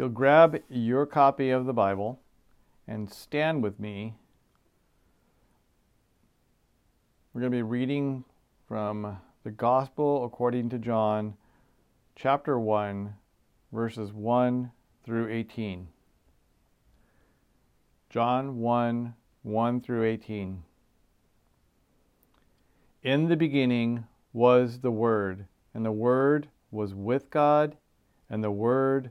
[0.00, 2.18] you'll grab your copy of the Bible
[2.88, 4.14] and stand with me,
[7.34, 8.24] we're going to be reading
[8.66, 11.34] from the Gospel according to John,
[12.16, 13.12] chapter 1,
[13.72, 14.70] verses 1
[15.04, 15.86] through 18.
[18.08, 20.62] John 1 1 through 18.
[23.02, 25.44] In the beginning was the Word,
[25.74, 27.76] and the Word was with God,
[28.30, 29.10] and the Word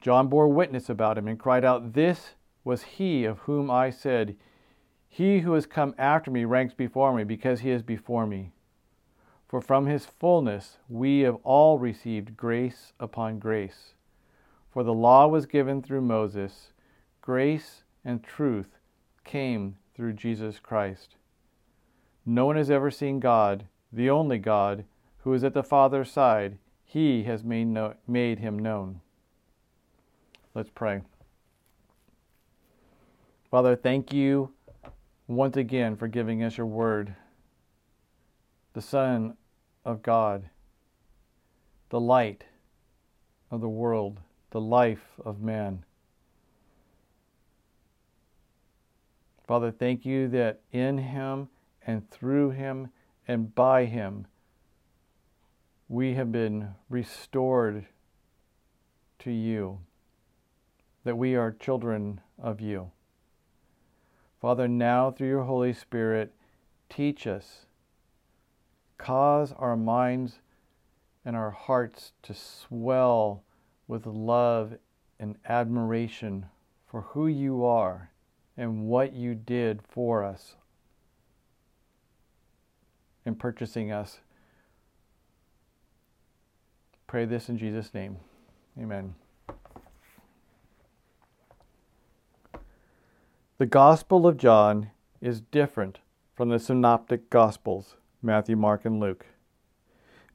[0.00, 4.36] John bore witness about him and cried out, This was he of whom I said,
[5.08, 8.52] He who has come after me ranks before me, because he is before me.
[9.48, 13.94] For from his fullness we have all received grace upon grace.
[14.70, 16.72] For the law was given through Moses,
[17.20, 18.78] grace and truth
[19.24, 21.16] came through Jesus Christ.
[22.24, 24.84] No one has ever seen God, the only God,
[25.18, 26.58] who is at the Father's side.
[26.84, 29.00] He has made, no, made him known.
[30.56, 31.02] Let's pray.
[33.50, 34.54] Father, thank you
[35.28, 37.14] once again for giving us your word,
[38.72, 39.36] the Son
[39.84, 40.48] of God,
[41.90, 42.44] the light
[43.50, 44.18] of the world,
[44.50, 45.84] the life of man.
[49.46, 51.50] Father, thank you that in him
[51.86, 52.88] and through him
[53.28, 54.26] and by him
[55.86, 57.84] we have been restored
[59.18, 59.80] to you,
[61.06, 62.90] that we are children of you.
[64.40, 66.34] Father, now through your Holy Spirit,
[66.88, 67.66] teach us,
[68.98, 70.40] cause our minds
[71.24, 73.44] and our hearts to swell
[73.86, 74.74] with love
[75.20, 76.46] and admiration
[76.88, 78.10] for who you are
[78.56, 80.56] and what you did for us
[83.24, 84.18] in purchasing us.
[87.06, 88.16] Pray this in Jesus' name.
[88.76, 89.14] Amen.
[93.58, 94.90] The Gospel of John
[95.22, 96.00] is different
[96.34, 99.24] from the Synoptic Gospels, Matthew, Mark, and Luke.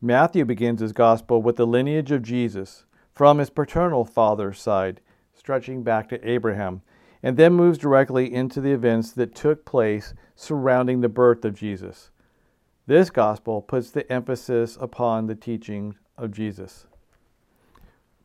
[0.02, 5.02] Matthew begins his Gospel with the lineage of Jesus from his paternal father's side,
[5.36, 6.82] stretching back to Abraham,
[7.22, 12.10] and then moves directly into the events that took place surrounding the birth of Jesus.
[12.88, 16.88] This gospel puts the emphasis upon the teaching of Jesus.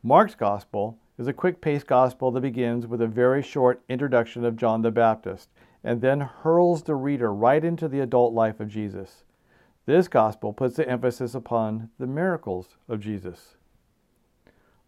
[0.03, 4.57] Mark's gospel is a quick paced gospel that begins with a very short introduction of
[4.57, 5.49] John the Baptist
[5.83, 9.25] and then hurls the reader right into the adult life of Jesus.
[9.87, 13.57] This gospel puts the emphasis upon the miracles of Jesus.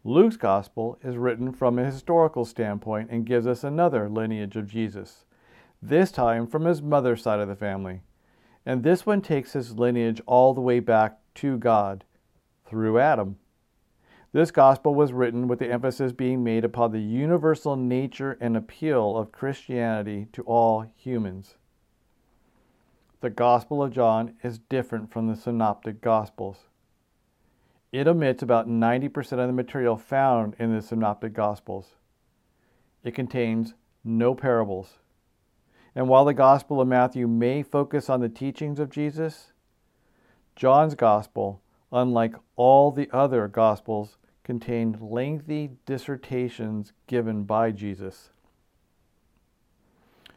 [0.04, 5.24] Luke's gospel is written from a historical standpoint and gives us another lineage of Jesus,
[5.80, 8.00] this time from his mother's side of the family.
[8.66, 12.04] And this one takes his lineage all the way back to God
[12.66, 13.36] through Adam.
[14.30, 19.16] This gospel was written with the emphasis being made upon the universal nature and appeal
[19.16, 21.54] of Christianity to all humans.
[23.20, 26.68] The Gospel of John is different from the Synoptic Gospels.
[27.90, 31.94] It omits about 90% of the material found in the Synoptic Gospels.
[33.02, 34.98] It contains no parables,
[35.94, 39.52] and while the Gospel of Matthew may focus on the teachings of Jesus,
[40.54, 41.62] John's Gospel,
[41.92, 48.30] unlike all the other Gospels, contained lengthy dissertations given by Jesus.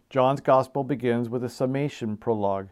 [0.09, 2.67] John's Gospel begins with a summation prologue,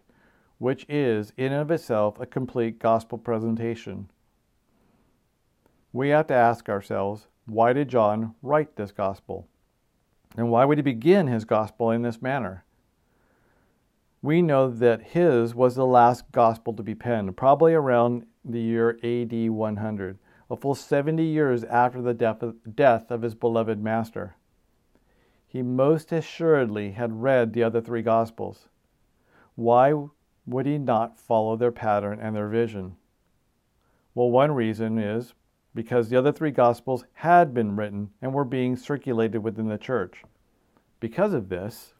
[0.57, 4.09] which is, in and of itself, a complete Gospel presentation.
[5.93, 9.47] We have to ask ourselves why did John write this Gospel?
[10.37, 12.63] And why would he begin his Gospel in this manner?
[14.21, 18.99] We know that his was the last Gospel to be penned, probably around the year
[19.03, 20.19] AD 100,
[20.49, 24.35] a full 70 years after the death of his beloved Master
[25.49, 28.69] he most assuredly had read the other three Gospels.
[29.55, 29.95] Why
[30.45, 32.95] would he not follow their pattern and their vision?
[34.13, 35.33] Well, one reason is
[35.73, 40.23] because the other three Gospels had been written and were being circulated within the church.
[40.99, 41.95] Because of this,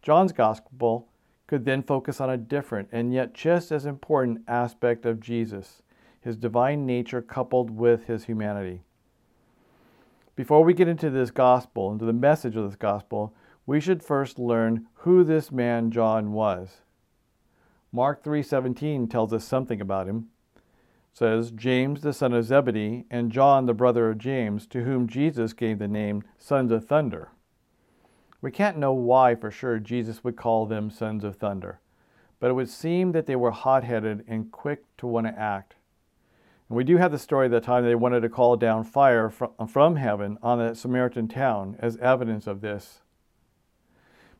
[0.00, 1.09] John's Gospel
[1.50, 5.82] could then focus on a different and yet just as important aspect of Jesus,
[6.20, 8.82] his divine nature coupled with his humanity.
[10.36, 13.34] Before we get into this gospel, into the message of this gospel,
[13.66, 16.82] we should first learn who this man John was.
[17.90, 20.28] Mark 3:17 tells us something about him.
[20.54, 20.62] It
[21.14, 25.52] says James the son of Zebedee and John the brother of James, to whom Jesus
[25.52, 27.32] gave the name sons of thunder.
[28.42, 31.80] We can't know why for sure Jesus would call them sons of thunder,
[32.38, 35.74] but it would seem that they were hot-headed and quick to want to act.
[36.68, 39.28] And we do have the story of the time they wanted to call down fire
[39.30, 43.00] from heaven on the Samaritan town as evidence of this.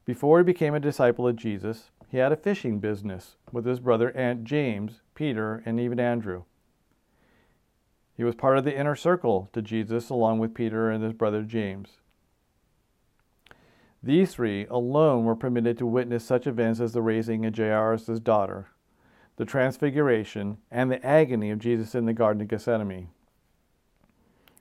[0.07, 4.17] Before he became a disciple of Jesus, he had a fishing business with his brother
[4.17, 6.45] Aunt James, Peter, and even Andrew.
[8.17, 11.43] He was part of the inner circle to Jesus along with Peter and his brother
[11.43, 12.00] James.
[14.03, 18.69] These three alone were permitted to witness such events as the raising of Jairus' daughter,
[19.37, 23.09] the transfiguration, and the agony of Jesus in the Garden of Gethsemane.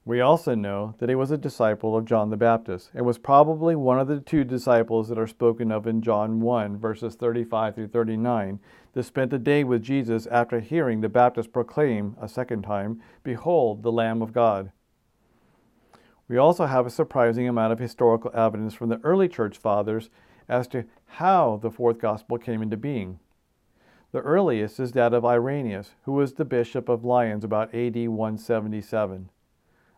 [0.04, 3.76] We also know that he was a disciple of John the Baptist and was probably
[3.76, 7.90] one of the two disciples that are spoken of in John 1, verses 35 through
[7.90, 8.60] 39,
[8.94, 13.84] that spent a day with Jesus after hearing the Baptist proclaim a second time, Behold,
[13.84, 14.72] the Lamb of God.
[16.30, 20.12] We also have a surprising amount of historical evidence from the early church fathers
[20.48, 23.20] as to how the fourth gospel came into being.
[24.12, 29.30] The earliest is that of Irenaeus, who was the bishop of Lyons about AD 177.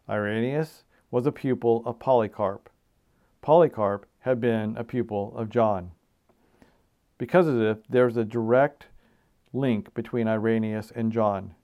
[0.10, 2.70] Irenaeus was a pupil of Polycarp.
[3.42, 5.92] Polycarp had been a pupil of John.
[7.18, 8.88] Because of this, there's a direct
[9.52, 11.56] link between Irenaeus and John.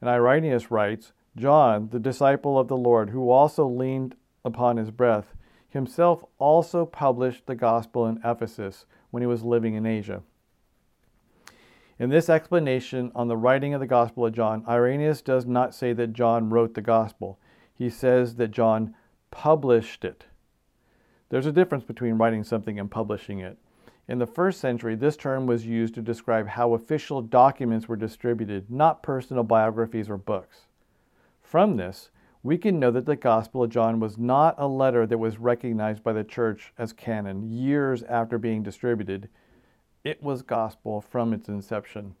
[0.00, 5.34] And Irenaeus writes John, the disciple of the Lord, who also leaned upon his breath,
[5.68, 10.22] himself also published the gospel in Ephesus when he was living in Asia.
[11.98, 15.94] In this explanation on the writing of the Gospel of John, Irenaeus does not say
[15.94, 17.38] that John wrote the Gospel.
[17.74, 18.94] He says that John
[19.30, 20.26] published it.
[21.30, 23.56] There's a difference between writing something and publishing it.
[24.08, 28.70] In the first century, this term was used to describe how official documents were distributed,
[28.70, 30.65] not personal biographies or books.
[31.46, 32.10] From this,
[32.42, 36.02] we can know that the Gospel of John was not a letter that was recognized
[36.02, 39.28] by the church as canon years after being distributed.
[40.02, 42.16] It was gospel from its inception.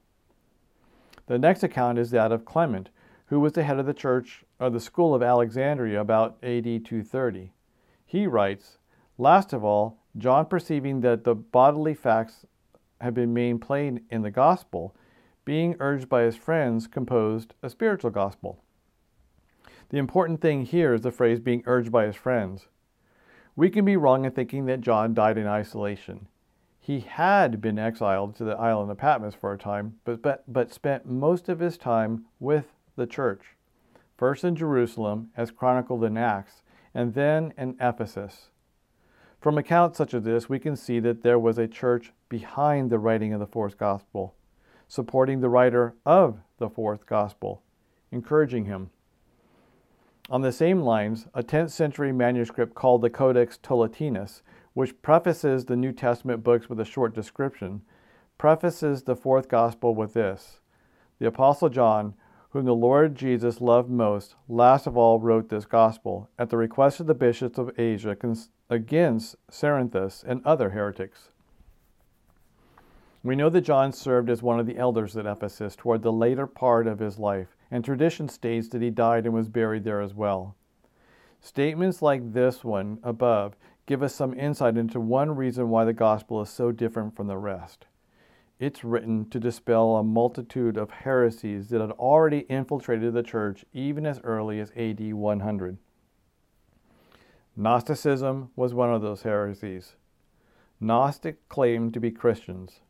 [1.26, 2.90] The next account is that of Clement,
[3.26, 7.50] who was the head of the church of the school of Alexandria about AD 230.
[8.04, 8.78] He writes,
[9.18, 12.46] Last of all, John perceiving that the bodily facts
[13.00, 14.94] had been made plain in the gospel,
[15.44, 18.62] being urged by his friends, composed a spiritual gospel.
[19.90, 22.66] The important thing here is the phrase being urged by his friends.
[23.54, 26.26] We can be wrong in thinking that John died in isolation.
[26.80, 30.72] He had been exiled to the island of Patmos for a time, but, but, but
[30.72, 32.66] spent most of his time with
[32.96, 33.56] the church,
[34.16, 36.62] first in Jerusalem, as chronicled in Acts,
[36.94, 38.50] and then in Ephesus.
[39.40, 42.98] From accounts such as this, we can see that there was a church behind the
[42.98, 44.34] writing of the fourth gospel,
[44.88, 47.62] supporting the writer of the fourth gospel,
[48.10, 48.90] encouraging him.
[50.28, 54.42] On the same lines, a 10th century manuscript called the Codex Toletanus
[54.76, 57.80] which prefaces the New Testament books with a short description,
[58.36, 60.60] prefaces the fourth gospel with this
[61.18, 62.12] The Apostle John,
[62.50, 67.00] whom the Lord Jesus loved most, last of all wrote this gospel, at the request
[67.00, 68.14] of the bishops of Asia
[68.68, 71.30] against Cerinthus and other heretics.
[73.22, 76.46] We know that John served as one of the elders at Ephesus toward the later
[76.46, 80.14] part of his life, and tradition states that he died and was buried there as
[80.14, 80.54] well.
[81.40, 83.56] Statements like this one above
[83.86, 87.36] give us some insight into one reason why the gospel is so different from the
[87.36, 87.86] rest.
[88.58, 94.06] it's written to dispel a multitude of heresies that had already infiltrated the church even
[94.06, 95.78] as early as AD 100.
[97.54, 99.96] Gnosticism was one of those heresies.
[100.80, 102.80] Gnostic claimed to be Christians.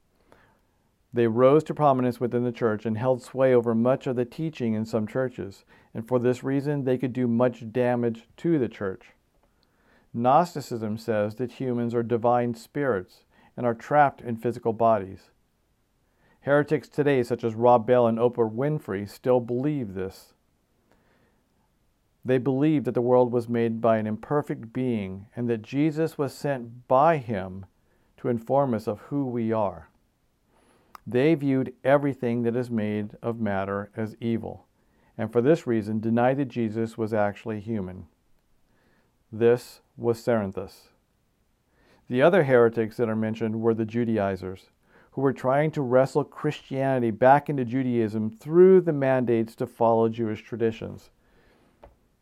[1.17, 4.75] They rose to prominence within the church and held sway over much of the teaching
[4.75, 9.15] in some churches, and for this reason they could do much damage to the church.
[10.13, 13.25] Gnosticism says that humans are divine spirits
[13.57, 15.31] and are trapped in physical bodies.
[16.43, 20.35] Heretics today, such as Rob Bell and Oprah Winfrey, still believe this.
[22.27, 26.35] They believe that the world was made by an imperfect being and that Jesus was
[26.35, 27.65] sent by him
[28.19, 29.89] to inform us of who we are.
[31.07, 34.67] They viewed everything that is made of matter as evil,
[35.17, 38.07] and for this reason denied that Jesus was actually human.
[39.31, 40.89] This was Cerinthus.
[42.09, 44.71] The other heretics that are mentioned were the Judaizers
[45.17, 50.43] who were trying to wrestle Christianity back into Judaism through the mandates to follow Jewish
[50.43, 51.09] traditions.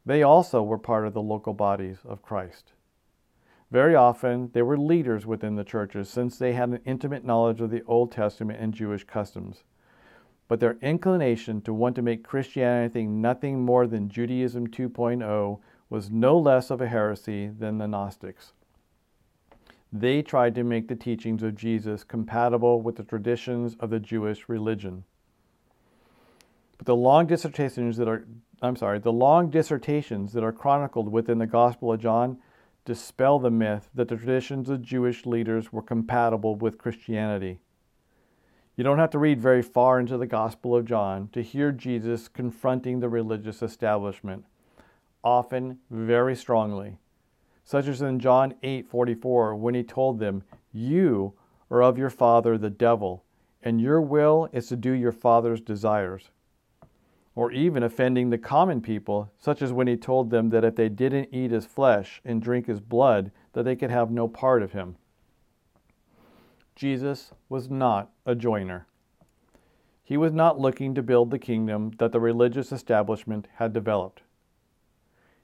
[0.06, 2.74] They also were part of the local bodies of Christ.
[3.71, 7.71] Very often, they were leaders within the churches since they had an intimate knowledge of
[7.71, 9.64] the Old Testament and Jewish customs.
[10.47, 16.38] But their inclination to want to make Christianity nothing more than Judaism 2.0 was no
[16.38, 18.52] less of a heresy than the Gnostics.
[19.92, 24.49] They tried to make the teachings of Jesus compatible with the traditions of the Jewish
[24.49, 25.04] religion.
[26.76, 28.26] But the long dissertations that are
[28.62, 32.38] I'm sorry, the long dissertations that are chronicled within the Gospel of John
[32.84, 37.60] dispel the myth that the traditions of Jewish leaders were compatible with Christianity.
[38.76, 42.28] You don't have to read very far into the Gospel of John to hear Jesus
[42.28, 44.44] confronting the religious establishment,
[45.22, 46.98] often very strongly
[47.64, 51.32] such as in John 8:44 when he told them, "You
[51.70, 53.24] are of your father the devil,
[53.62, 56.30] and your will is to do your father's desires."
[57.34, 60.88] Or even offending the common people, such as when he told them that if they
[60.88, 64.72] didn't eat his flesh and drink his blood, that they could have no part of
[64.72, 64.96] him.
[66.76, 68.86] Jesus was not a joiner.
[70.02, 74.22] He was not looking to build the kingdom that the religious establishment had developed.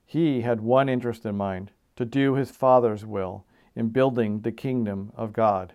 [0.04, 3.44] He had one interest in mind to do his Father's will
[3.75, 5.73] in building the kingdom of God.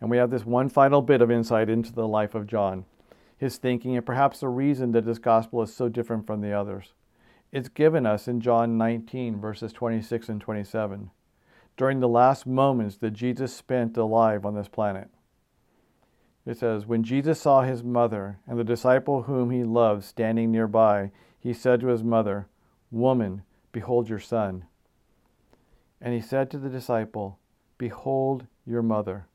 [0.00, 2.84] And we have this one final bit of insight into the life of John,
[3.44, 6.94] his thinking, and perhaps the reason that this gospel is so different from the others.
[7.52, 11.10] It's given us in John 19, verses 26 and 27,
[11.76, 15.08] during the last moments that Jesus spent alive on this planet.
[16.46, 21.12] It says, When Jesus saw his mother and the disciple whom he loved standing nearby,
[21.38, 22.48] he said to his mother,
[22.90, 24.64] Woman, behold your son.
[26.00, 27.38] And he said to the disciple,
[27.76, 29.26] Behold your mother.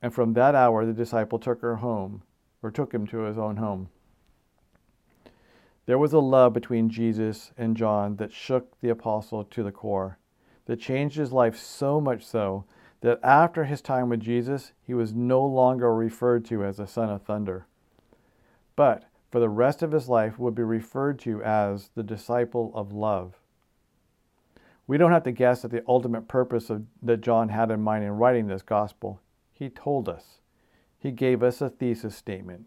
[0.00, 2.22] And from that hour the disciple took her home,
[2.62, 3.88] or took him to his own home.
[5.86, 10.18] There was a love between Jesus and John that shook the apostle to the core,
[10.66, 12.64] that changed his life so much so
[13.00, 17.10] that after his time with Jesus, he was no longer referred to as a son
[17.10, 17.66] of thunder,
[18.76, 22.92] but for the rest of his life would be referred to as the disciple of
[22.92, 23.34] love.
[24.86, 28.04] We don't have to guess at the ultimate purpose of, that John had in mind
[28.04, 29.20] in writing this gospel.
[29.50, 30.38] He told us.
[31.02, 32.66] He gave us a thesis statement.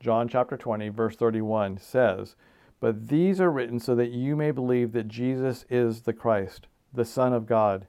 [0.00, 2.36] John chapter 20, verse 31 says,
[2.78, 7.06] But these are written so that you may believe that Jesus is the Christ, the
[7.06, 7.86] Son of God,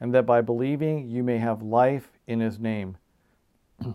[0.00, 2.96] and that by believing you may have life in his name.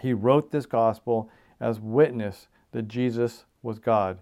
[0.00, 4.20] he wrote this gospel as witness that Jesus was God,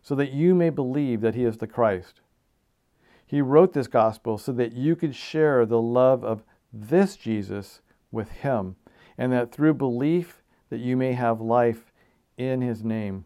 [0.00, 2.22] so that you may believe that he is the Christ.
[3.26, 6.42] He wrote this gospel so that you could share the love of
[6.72, 8.76] this Jesus with him,
[9.16, 11.92] and that through belief that you may have life
[12.36, 13.24] in his name.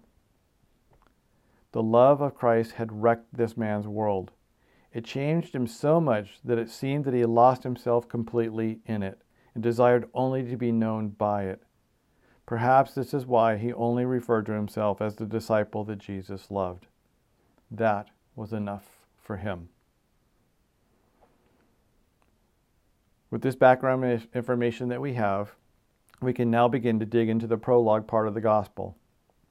[1.73, 4.33] The love of Christ had wrecked this man's world.
[4.93, 9.21] It changed him so much that it seemed that he lost himself completely in it
[9.55, 11.63] and desired only to be known by it.
[12.47, 16.87] Perhaps this is why he only referred to himself as the disciple that Jesus loved.
[17.71, 18.85] That was enough
[19.21, 19.69] for him.
[23.31, 25.57] With this background information that we have,
[26.21, 28.97] we can now begin to dig into the prologue part of the gospel.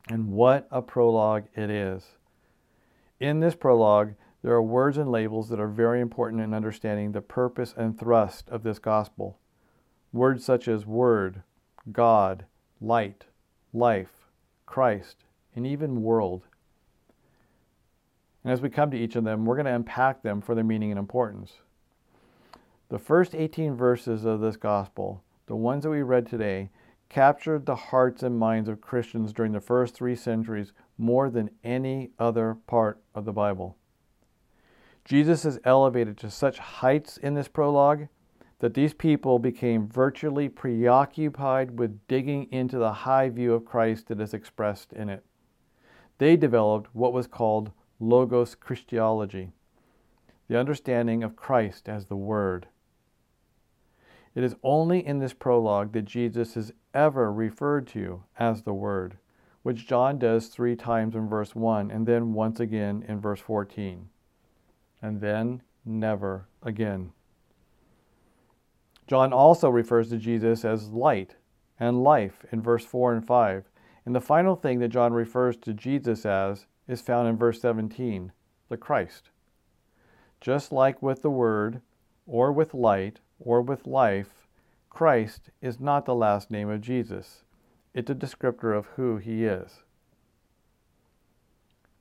[0.10, 2.04] And what a prologue it is!
[3.20, 7.22] In this prologue, there are words and labels that are very important in understanding the
[7.22, 9.40] purpose and thrust of this gospel.
[10.14, 11.42] Words such as Word,
[11.92, 12.46] God,
[12.80, 13.26] Light,
[13.74, 14.30] Life,
[14.66, 15.24] Christ,
[15.56, 16.44] and even World.
[18.44, 20.64] And as we come to each of them, we're going to unpack them for their
[20.64, 21.54] meaning and importance.
[22.90, 26.70] The first 18 verses of this gospel the ones that we read today,
[27.10, 32.12] captured the hearts and minds of Christians during the first three centuries more than any
[32.18, 33.78] other part of the Bible.
[35.04, 38.08] Jesus is elevated to such heights in this prologue
[38.60, 44.20] that these people became virtually preoccupied with digging into the high view of Christ that
[44.20, 45.24] is expressed in it.
[46.18, 49.52] They developed what was called Logos Christology,
[50.48, 52.68] the understanding of Christ as the Word.
[54.36, 59.18] It is only in this prologue that Jesus is ever referred to as the Word,
[59.64, 64.10] which John does three times in verse 1 and then once again in verse 14.
[65.02, 67.14] And then never again.
[69.08, 71.36] John also refers to Jesus as light
[71.80, 73.70] and life in verse 4 and 5.
[74.06, 78.34] And the final thing that John refers to Jesus as is found in verse 17
[78.68, 79.30] the Christ.
[80.42, 81.82] Just like with the Word,
[82.28, 84.48] or with light, or with life,
[84.90, 87.44] Christ is not the last name of Jesus.
[87.94, 89.84] It's a descriptor of who he is.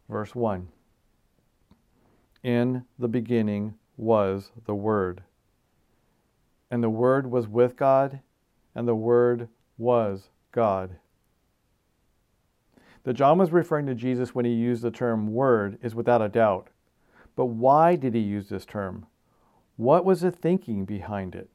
[0.09, 0.69] Verse 1
[2.43, 5.23] In the beginning was the Word.
[6.71, 8.21] And the Word was with God,
[8.75, 9.49] and the Word
[9.79, 10.97] was God.
[13.05, 16.29] That John was referring to Jesus when he used the term Word is without a
[16.29, 16.69] doubt.
[17.37, 19.07] But why did he use this term?
[19.77, 21.51] What was the thinking behind it?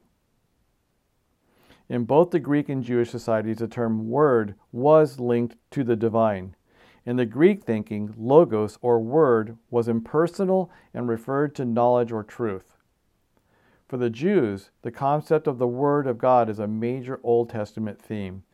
[1.88, 6.54] In both the Greek and Jewish societies, the term word was linked to the divine.
[7.04, 12.76] In the Greek thinking, logos or word was impersonal and referred to knowledge or truth.
[13.88, 18.00] For the Jews, the concept of the Word of God is a major Old Testament
[18.00, 18.44] theme.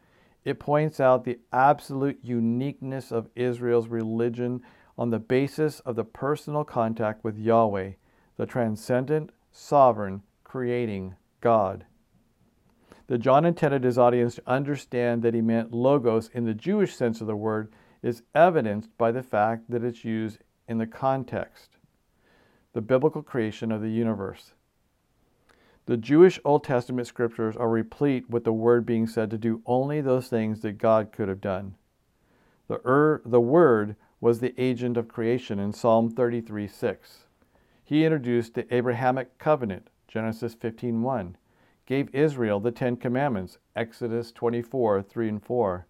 [0.46, 4.62] It points out the absolute uniqueness of Israel's religion
[4.96, 7.92] on the basis of the personal contact with Yahweh,
[8.38, 11.86] the transcendent, sovereign, creating God.
[13.06, 17.20] That John intended his audience to understand that he meant logos in the Jewish sense
[17.20, 17.72] of the word
[18.02, 21.76] is evidenced by the fact that it's used in the context,
[22.72, 24.52] the biblical creation of the universe.
[25.86, 30.00] The Jewish Old Testament scriptures are replete with the word being said to do only
[30.00, 31.76] those things that God could have done.
[32.68, 37.25] The, er, the word was the agent of creation in Psalm 33 6.
[37.86, 41.36] He introduced the Abrahamic covenant, Genesis 15 1,
[41.86, 45.86] gave Israel the Ten Commandments, Exodus 24 3 and 4,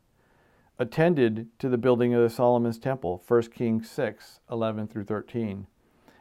[0.79, 5.67] attended to the building of the Solomon's temple, 1 Kings 6:11 through 13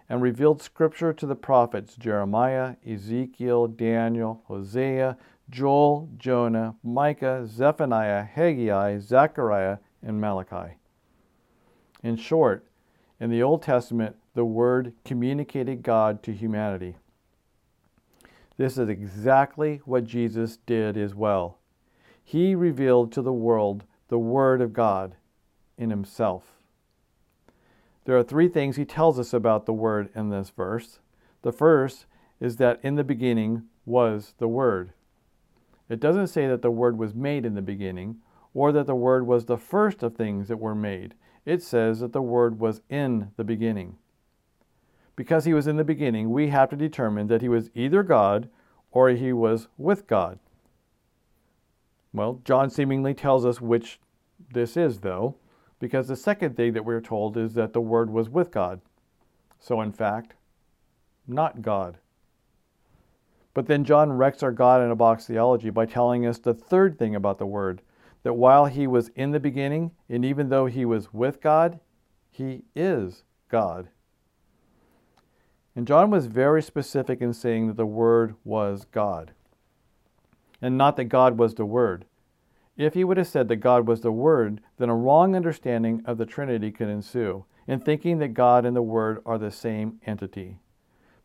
[0.07, 5.17] and revealed scripture to the prophets Jeremiah, Ezekiel, Daniel, Hosea,
[5.49, 10.75] Joel, Jonah, Micah, Zephaniah, Haggai, Zechariah, and Malachi.
[12.01, 12.65] In short,
[13.19, 16.95] in the Old Testament, the Word communicated God to humanity.
[18.57, 21.57] This is exactly what Jesus did as well.
[22.23, 25.15] He revealed to the world the Word of God
[25.77, 26.43] in Himself.
[28.03, 30.99] There are three things he tells us about the Word in this verse.
[31.41, 32.05] The first
[32.39, 34.91] is that in the beginning was the Word.
[35.89, 38.17] It doesn't say that the Word was made in the beginning
[38.53, 41.13] or that the Word was the first of things that were made.
[41.45, 43.97] It says that the Word was in the beginning.
[45.15, 48.49] Because he was in the beginning, we have to determine that he was either God
[48.91, 50.39] or he was with God.
[52.13, 53.99] Well, John seemingly tells us which
[54.53, 55.35] this is, though
[55.79, 58.81] because the second thing that we're told is that the Word was with God.
[59.59, 60.33] So, in fact,
[61.27, 61.97] not God.
[63.53, 66.99] But then John wrecks our God in a box theology by telling us the third
[66.99, 67.81] thing about the Word
[68.23, 71.79] that while he was in the beginning, and even though he was with God,
[72.31, 73.89] he is God.
[75.75, 79.31] And John was very specific in saying that the Word was God,
[80.61, 82.05] and not that God was the Word.
[82.77, 86.17] If he would have said that God was the Word, then a wrong understanding of
[86.17, 90.59] the Trinity could ensue, in thinking that God and the Word are the same entity.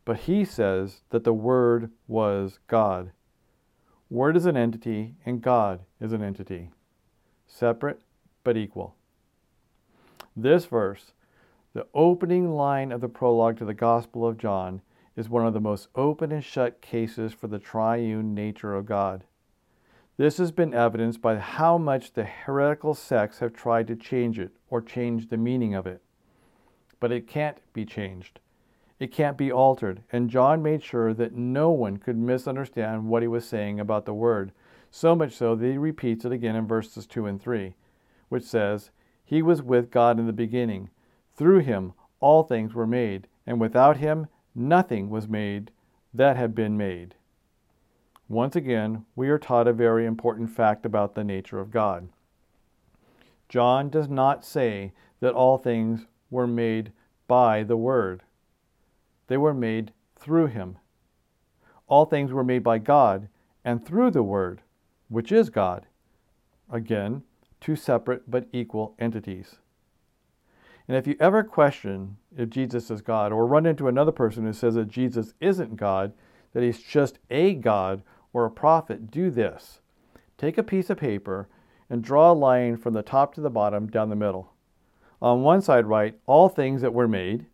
[0.03, 3.11] But he says that the Word was God.
[4.09, 6.71] Word is an entity, and God is an entity.
[7.47, 8.01] Separate,
[8.43, 8.95] but equal.
[10.35, 11.13] This verse,
[11.73, 14.81] the opening line of the prologue to the Gospel of John,
[15.15, 19.23] is one of the most open and shut cases for the triune nature of God.
[20.17, 24.51] This has been evidenced by how much the heretical sects have tried to change it
[24.69, 26.01] or change the meaning of it.
[26.99, 28.39] But it can't be changed.
[28.99, 33.27] It can't be altered, and John made sure that no one could misunderstand what he
[33.27, 34.51] was saying about the Word,
[34.91, 37.73] so much so that he repeats it again in verses 2 and 3,
[38.29, 38.91] which says,
[39.25, 40.89] He was with God in the beginning.
[41.35, 45.71] Through him all things were made, and without him nothing was made
[46.13, 47.15] that had been made.
[48.27, 52.07] once again, we are taught a very important fact about the nature of God.
[53.49, 56.93] John does not say that all things were made
[57.27, 58.23] by the Word,
[59.27, 60.77] they were made through Him.
[61.87, 63.27] All things were made by God
[63.65, 64.61] and through the Word,
[65.09, 65.85] which is God.
[66.69, 67.23] Again,
[67.59, 69.57] two separate but equal entities.
[70.91, 74.51] And if you ever question if Jesus is God, or run into another person who
[74.51, 76.11] says that Jesus isn't God,
[76.51, 79.79] that he's just a God or a prophet, do this.
[80.37, 81.47] Take a piece of paper
[81.89, 84.51] and draw a line from the top to the bottom down the middle.
[85.21, 87.45] On one side, write all things that were made,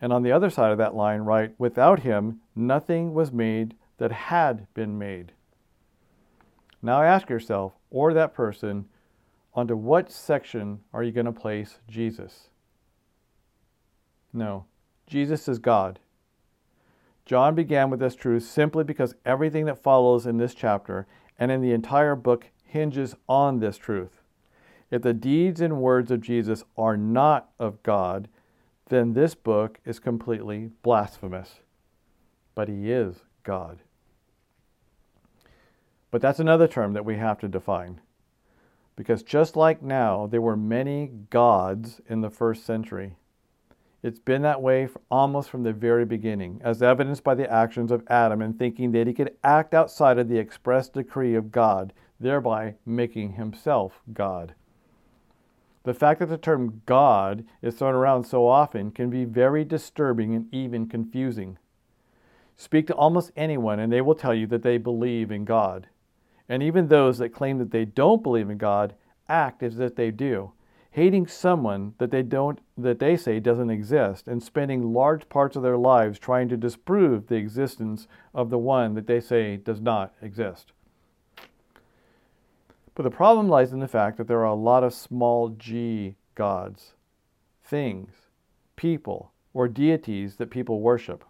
[0.00, 4.12] and on the other side of that line, write without him, nothing was made that
[4.12, 5.32] had been made.
[6.80, 8.86] Now ask yourself, or that person,
[9.52, 12.47] onto what section are you going to place Jesus?
[14.32, 14.66] No,
[15.06, 15.98] Jesus is God.
[17.24, 21.06] John began with this truth simply because everything that follows in this chapter
[21.38, 24.22] and in the entire book hinges on this truth.
[24.90, 28.28] If the deeds and words of Jesus are not of God,
[28.88, 31.60] then this book is completely blasphemous.
[32.54, 33.80] But he is God.
[36.10, 38.00] But that's another term that we have to define.
[38.96, 43.16] Because just like now, there were many gods in the first century.
[44.00, 48.06] It's been that way almost from the very beginning, as evidenced by the actions of
[48.08, 52.76] Adam in thinking that he could act outside of the express decree of God, thereby
[52.86, 54.54] making himself God.
[55.82, 60.32] The fact that the term God is thrown around so often can be very disturbing
[60.34, 61.58] and even confusing.
[62.56, 65.88] Speak to almost anyone, and they will tell you that they believe in God.
[66.48, 68.94] And even those that claim that they don't believe in God
[69.28, 70.52] act as if they do
[70.90, 75.62] hating someone that they don't that they say doesn't exist and spending large parts of
[75.62, 80.14] their lives trying to disprove the existence of the one that they say does not
[80.22, 80.72] exist.
[82.94, 86.16] But the problem lies in the fact that there are a lot of small g
[86.34, 86.94] gods,
[87.62, 88.10] things,
[88.74, 91.24] people, or deities that people worship.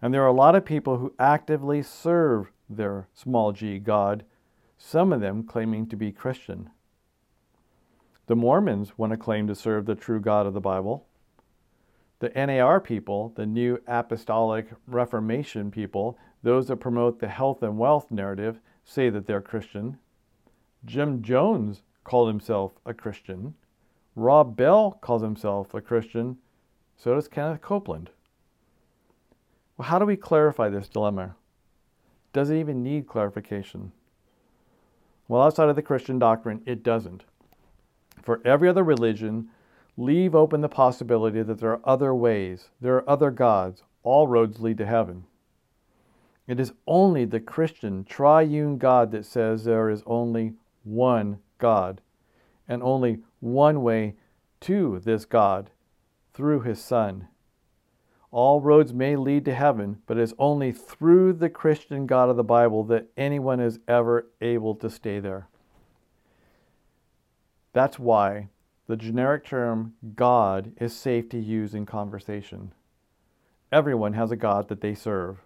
[0.00, 4.24] And there are a lot of people who actively serve their small g god,
[4.78, 6.70] some of them claiming to be Christian.
[8.26, 11.06] The Mormons want to claim to serve the true God of the Bible.
[12.20, 18.10] The NAR people, the New Apostolic Reformation people, those that promote the health and wealth
[18.10, 19.98] narrative, say that they're Christian.
[20.86, 23.54] Jim Jones called himself a Christian.
[24.16, 26.38] Rob Bell calls himself a Christian.
[26.96, 28.08] So does Kenneth Copeland.
[29.76, 31.34] Well, how do we clarify this dilemma?
[32.32, 33.92] Does it even need clarification?
[35.28, 37.24] Well, outside of the Christian doctrine, it doesn't
[38.24, 39.48] for every other religion,
[39.96, 43.82] leave open the possibility that there are other ways, there are other gods.
[44.02, 45.24] All roads lead to heaven.
[46.46, 52.02] It is only the Christian triune God that says there is only one God
[52.68, 54.16] and only one way
[54.60, 55.70] to this God
[56.34, 57.28] through his Son.
[58.30, 62.36] All roads may lead to heaven, but it is only through the Christian God of
[62.36, 65.48] the Bible that anyone is ever able to stay there.
[67.74, 68.50] That's why
[68.86, 72.72] the generic term God is safe to use in conversation.
[73.72, 75.38] Everyone has a God that they serve.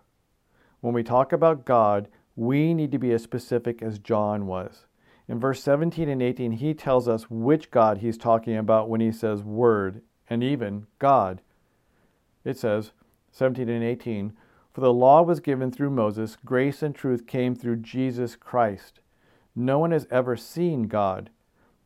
[0.80, 4.86] When we talk about God, we need to be as specific as John was.
[5.26, 9.10] In verse 17 and 18, he tells us which God he's talking about when he
[9.10, 11.40] says Word and even God.
[12.44, 12.92] It says,
[13.32, 14.34] 17 and 18,
[14.74, 19.00] For the law was given through Moses, grace and truth came through Jesus Christ.
[19.56, 21.30] No one has ever seen God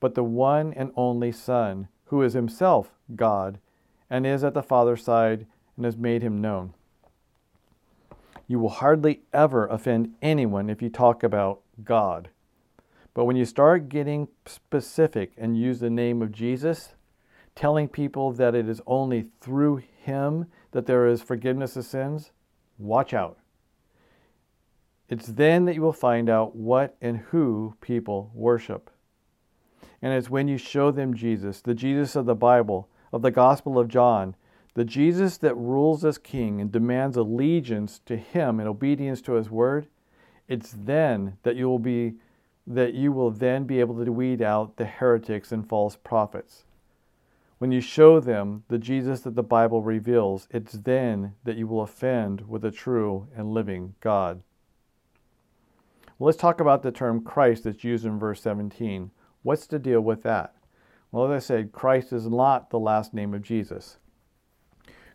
[0.02, 3.60] but the one and only Son, who is himself God,
[4.10, 6.74] and is at the Father's side and has made him known.
[8.48, 12.30] You will hardly ever offend anyone if you talk about God.
[13.14, 16.94] But when you start getting specific and use the name of Jesus,
[17.54, 22.32] telling people that it is only through him that there is forgiveness of sins,
[22.76, 23.38] watch out.
[25.08, 28.90] It's then that you will find out what and who people worship.
[30.02, 33.78] And it's when you show them Jesus, the Jesus of the Bible, of the Gospel
[33.78, 34.34] of John,
[34.74, 39.48] the Jesus that rules as king and demands allegiance to him and obedience to his
[39.48, 39.86] word,
[40.48, 42.14] it's then that you will be
[42.66, 46.64] that you will then be able to weed out the heretics and false prophets.
[47.58, 51.82] When you show them the Jesus that the Bible reveals, it's then that you will
[51.82, 54.42] offend with a true and living God.
[56.18, 59.10] Well, let's talk about the term Christ that's used in verse 17.
[59.42, 60.54] What's the deal with that?
[61.10, 63.98] Well, as I said, Christ is not the last name of Jesus.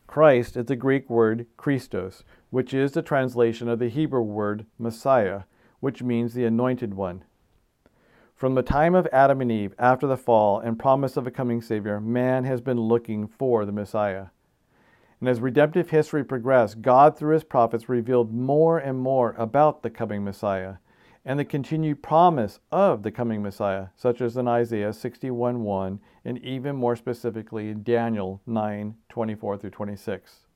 [0.06, 5.44] Christ is the Greek word Christos, which is the translation of the Hebrew word Messiah,
[5.80, 7.24] which means the anointed one.
[8.36, 11.62] From the time of Adam and Eve, after the fall and promise of a coming
[11.62, 14.28] Savior, man has been looking for the Messiah.
[15.20, 19.90] And as redemptive history progressed, God, through his prophets, revealed more and more about the
[19.90, 20.76] coming Messiah
[21.28, 26.38] and the continued promise of the coming Messiah, such as in Isaiah 61 1, and
[26.38, 30.48] even more specifically in Daniel 9 24 through 26.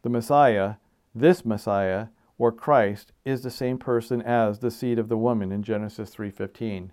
[0.00, 0.76] The Messiah,
[1.14, 2.06] this Messiah,
[2.38, 6.90] or Christ, is the same person as the seed of the woman in Genesis 3:15.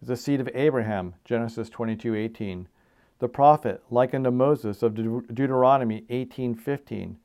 [0.00, 2.68] Is the seed of Abraham, Genesis 22:18.
[3.18, 7.16] The prophet, like unto Moses of De- Deuteronomy 18:15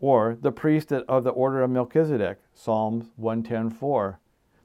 [0.00, 4.18] or the priest of the order of Melchizedek, Psalms 110:4,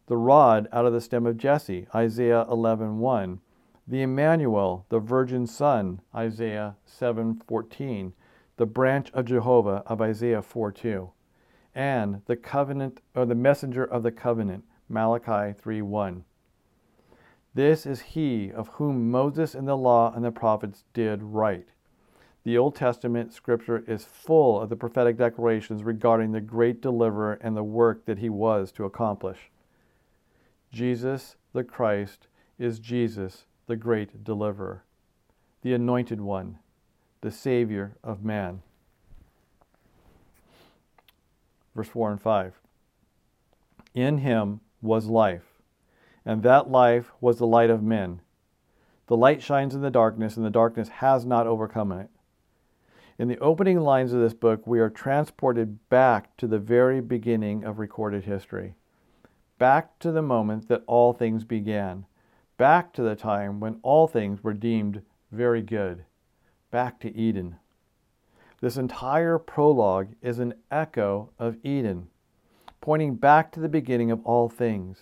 [0.07, 3.39] the rod out of the stem of Jesse, Isaiah 11:1,
[3.87, 8.13] the Emmanuel, the virgin son, Isaiah 7:14,
[8.57, 11.11] the branch of Jehovah of Isaiah 4:2,
[11.75, 16.23] and the covenant or the messenger of the covenant, Malachi 3:1.
[17.53, 21.69] This is he of whom Moses in the law and the prophets did write.
[22.45, 27.57] The Old Testament scripture is full of the prophetic declarations regarding the great deliverer and
[27.57, 29.49] the work that he was to accomplish.
[30.71, 32.27] Jesus the Christ
[32.59, 34.83] is Jesus, the great deliverer,
[35.63, 36.59] the anointed one,
[37.21, 38.61] the Savior of man.
[41.75, 42.59] Verse 4 and 5.
[43.95, 45.61] In him was life,
[46.23, 48.21] and that life was the light of men.
[49.07, 52.09] The light shines in the darkness, and the darkness has not overcome it.
[53.17, 57.63] In the opening lines of this book, we are transported back to the very beginning
[57.63, 58.75] of recorded history,
[59.57, 62.05] back to the moment that all things began,
[62.57, 65.01] back to the time when all things were deemed
[65.31, 66.03] very good,
[66.71, 67.55] back to Eden.
[68.59, 72.07] This entire prologue is an echo of Eden,
[72.81, 74.97] pointing back to the beginning of all things.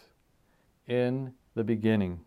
[0.85, 2.19] In the beginning.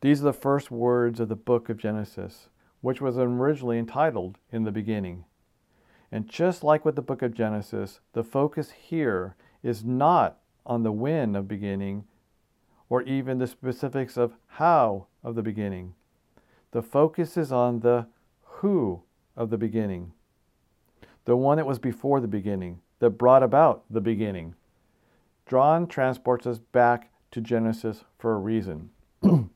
[0.00, 2.48] These are the first words of the book of Genesis
[2.80, 5.24] which was originally entitled In the Beginning.
[6.12, 10.92] And just like with the book of Genesis, the focus here is not on the
[10.92, 12.04] when of beginning
[12.88, 15.94] or even the specifics of how of the beginning.
[16.70, 18.06] The focus is on the
[18.42, 19.02] who
[19.36, 20.12] of the beginning,
[21.24, 24.54] the one that was before the beginning, that brought about the beginning.
[25.48, 28.90] John transports us back to Genesis for a reason.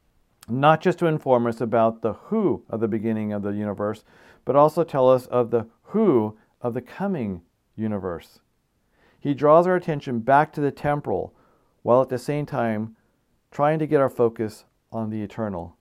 [0.50, 4.04] not just to inform us about the who of the beginning of the universe,
[4.44, 7.42] but also tell us of the who of the coming
[7.76, 8.40] universe.
[9.18, 11.34] He draws our attention back to the temporal,
[11.82, 12.96] while at the same time
[13.50, 15.76] trying to get our focus on the eternal.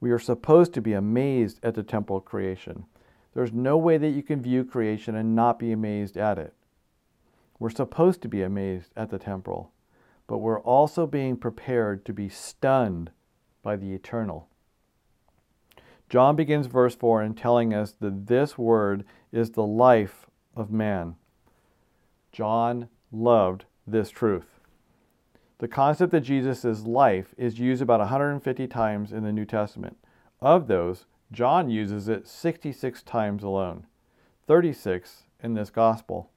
[0.00, 2.84] We are supposed to be amazed at the temporal creation.
[3.34, 6.54] There's no way that you can view creation and not be amazed at it.
[7.58, 9.72] We're supposed to be amazed at the temporal,
[10.26, 13.10] but we're also being prepared to be stunned
[13.62, 14.48] by the eternal.
[16.08, 21.16] John begins verse 4 in telling us that this word is the life of man.
[22.32, 24.60] John loved this truth.
[25.58, 29.96] The concept that Jesus is life is used about 150 times in the New Testament.
[30.40, 33.86] Of those, John uses it 66 times alone,
[34.46, 36.30] 36 in this gospel.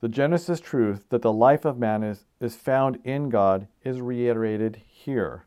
[0.00, 4.82] The Genesis truth that the life of man is, is found in God is reiterated
[4.86, 5.46] here.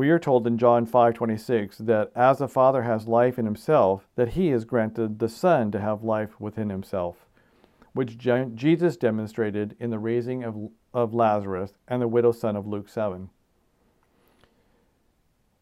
[0.00, 4.30] We are told in John 5:26 that as the Father has life in himself, that
[4.30, 7.26] he has granted the Son to have life within himself,
[7.92, 12.88] which Jesus demonstrated in the raising of, of Lazarus and the widow's son of Luke
[12.88, 13.28] 7.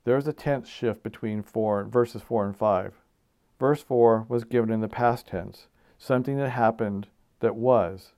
[0.04, 2.94] There's a tense shift between four, verses 4 and 5.
[3.58, 5.66] Verse 4 was given in the past tense,
[5.98, 7.08] something that happened
[7.40, 8.12] that was.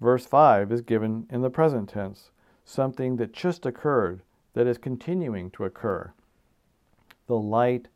[0.00, 2.32] Verse 5 is given in the present tense,
[2.64, 4.22] something that just occurred
[4.54, 6.12] that is continuing to occur.
[7.26, 7.88] The light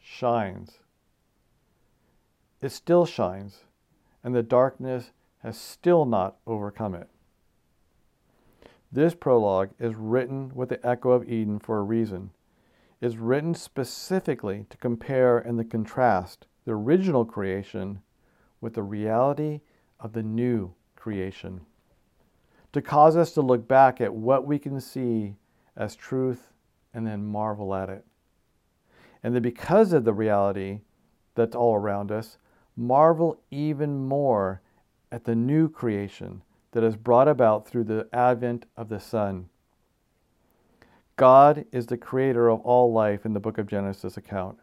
[0.00, 0.78] shines.
[2.60, 3.64] It still shines,
[4.22, 7.08] and the darkness has still not overcome it.
[8.90, 12.30] This prologue is written with the echo of Eden for a reason.
[13.00, 18.02] It's written specifically to compare and the contrast the original creation
[18.60, 19.60] with the reality
[20.00, 21.60] of the new creation.
[22.72, 25.36] To cause us to look back at what we can see
[25.78, 26.52] as truth
[26.92, 28.04] and then marvel at it.
[29.22, 30.80] And then, because of the reality
[31.34, 32.36] that's all around us,
[32.76, 34.60] marvel even more
[35.10, 39.48] at the new creation that is brought about through the advent of the Son.
[41.16, 44.58] God is the creator of all life in the book of Genesis account.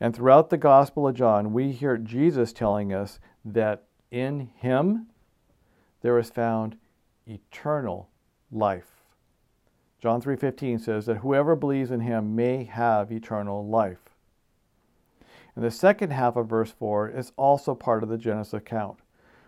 [0.00, 5.06] And throughout the Gospel of John, we hear Jesus telling us that in him
[6.02, 6.76] there is found
[7.26, 8.10] eternal
[8.50, 8.97] life.
[9.98, 14.10] John 3:15 says that whoever believes in him may have eternal life.
[15.56, 19.00] And the second half of verse 4 is also part of the Genesis account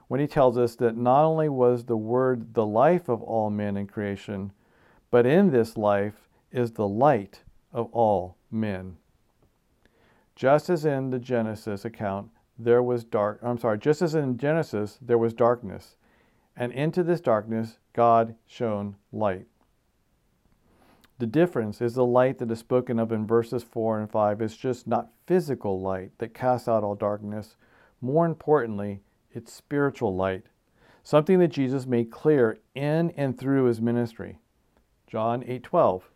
[0.09, 3.77] when he tells us that not only was the word the life of all men
[3.77, 4.51] in creation,
[5.13, 8.97] but in this life is the light of all men.
[10.35, 14.99] Just as in the Genesis account there was dark I'm sorry, just as in Genesis
[15.01, 15.95] there was darkness,
[16.57, 19.47] and into this darkness God shone light.
[21.21, 24.57] The difference is the light that is spoken of in verses 4 and 5 is
[24.57, 27.57] just not physical light that casts out all darkness.
[28.01, 30.47] More importantly, it's spiritual light,
[31.03, 34.39] something that Jesus made clear in and through his ministry.
[35.07, 36.11] John 8:12.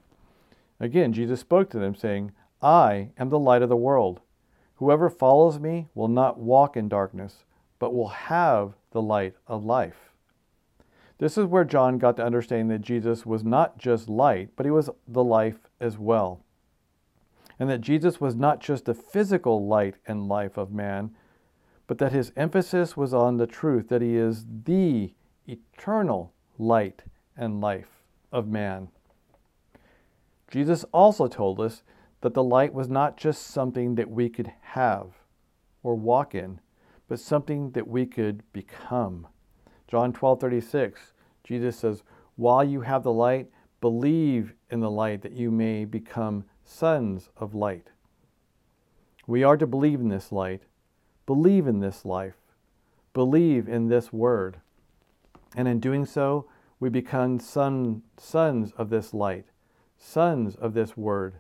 [0.81, 4.23] Again, Jesus spoke to them saying, "I am the light of the world.
[4.77, 7.45] Whoever follows me will not walk in darkness,
[7.79, 10.14] but will have the light of life."
[11.19, 14.71] This is where John got to understanding that Jesus was not just light, but he
[14.71, 16.45] was the life as well.
[17.59, 21.15] And that Jesus was not just the physical light and life of man,
[21.87, 25.13] but that his emphasis was on the truth that he is the
[25.47, 27.03] eternal light
[27.37, 28.89] and life of man.
[30.51, 31.83] Jesus also told us
[32.23, 35.09] that the light was not just something that we could have
[35.83, 36.61] or walk in,
[37.09, 39.27] but something that we could become.
[39.87, 42.03] John 12:36, Jesus says,
[42.37, 47.55] "While you have the light, believe in the light that you may become sons of
[47.55, 47.91] light."
[49.27, 50.63] We are to believe in this light,
[51.27, 52.41] believe in this life,
[53.13, 54.61] believe in this word.
[55.57, 56.47] And in doing so,
[56.81, 59.47] we become son, sons of this light,
[59.97, 61.37] sons of this word.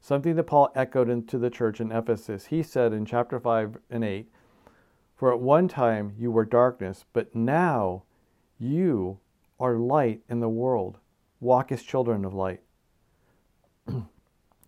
[0.00, 2.46] Something that Paul echoed into the church in Ephesus.
[2.46, 4.30] He said in chapter 5 and 8,
[5.16, 8.02] For at one time you were darkness, but now
[8.58, 9.18] you
[9.58, 10.98] are light in the world.
[11.40, 12.60] Walk as children of light.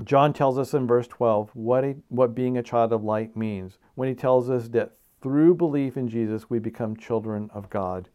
[0.05, 3.79] John tells us in verse 12 what, a, what being a child of light means
[3.95, 8.09] when he tells us that through belief in Jesus we become children of God.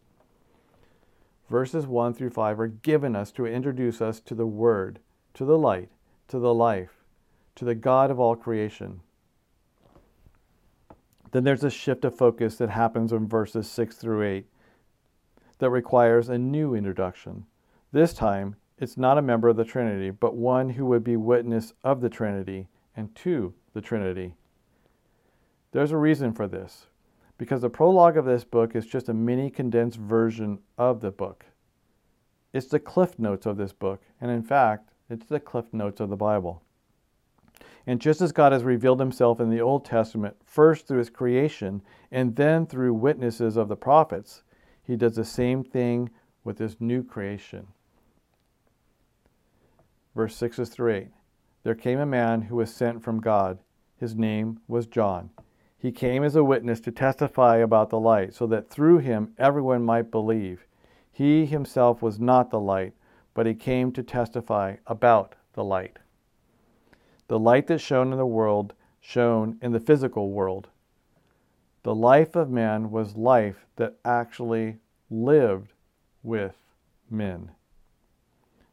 [1.50, 5.00] Verses 1 through 5 are given us to introduce us to the Word,
[5.36, 5.90] to the light,
[6.30, 7.04] to the life,
[7.56, 9.02] to the God of all creation.
[11.34, 14.46] Then there's a shift of focus that happens in verses 6 through 8
[15.58, 17.48] that requires a new introduction.
[17.92, 21.74] This time, it's not a member of the Trinity, but one who would be witness
[21.84, 24.36] of the Trinity and to the Trinity.
[25.72, 26.86] There's a reason for this,
[27.40, 31.46] because the prologue of this book is just a mini condensed version of the book.
[32.54, 36.10] It's the cliff notes of this book, and in fact, it's the cliff notes of
[36.10, 36.62] the Bible.
[37.86, 41.82] And just as God has revealed himself in the Old Testament, first through his creation
[42.12, 44.44] and then through witnesses of the prophets,
[44.84, 46.10] he does the same thing
[46.44, 47.68] with this new creation.
[50.16, 51.08] Verse 6 through 8.
[51.64, 53.60] There came a man who was sent from God.
[53.98, 55.32] His name was John.
[55.78, 59.84] He came as a witness to testify about the light, so that through him everyone
[59.84, 60.66] might believe.
[61.12, 62.94] He himself was not the light,
[63.34, 66.00] but he came to testify about the light.
[67.28, 70.70] The light that shone in the world shone in the physical world.
[71.84, 74.78] The life of man was life that actually
[75.10, 75.74] lived
[76.24, 76.56] with
[77.10, 77.52] men.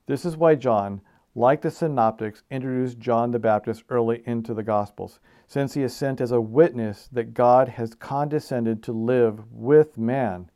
[0.07, 1.01] This is why John,
[1.35, 6.21] like the synoptics, introduced John the Baptist early into the Gospels, since he is sent
[6.21, 10.51] as a witness that God has condescended to live with man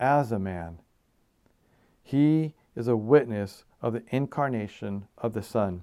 [0.00, 0.80] as a man.
[2.02, 5.82] He is a witness of the incarnation of the Son.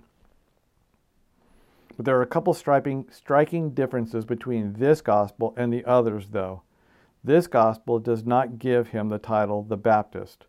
[2.00, 6.62] But there are a couple striking, striking differences between this gospel and the others, though.
[7.26, 10.48] This gospel does not give him the title the Baptist,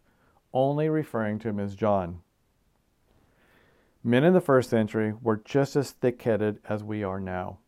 [0.54, 2.20] only referring to him as John.
[4.04, 7.58] Men in the first century were just as thick headed as we are now,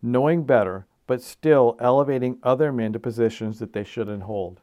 [0.00, 4.60] knowing better, but still elevating other men to positions that they shouldn't hold.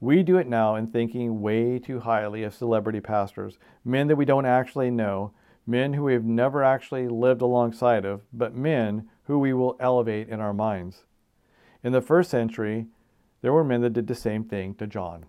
[0.00, 4.24] We do it now in thinking way too highly of celebrity pastors, men that we
[4.24, 5.32] don't actually know,
[5.66, 10.28] men who we have never actually lived alongside of, but men who we will elevate
[10.28, 11.04] in our minds.
[11.82, 12.86] In the first century,
[13.42, 15.26] there were men that did the same thing to John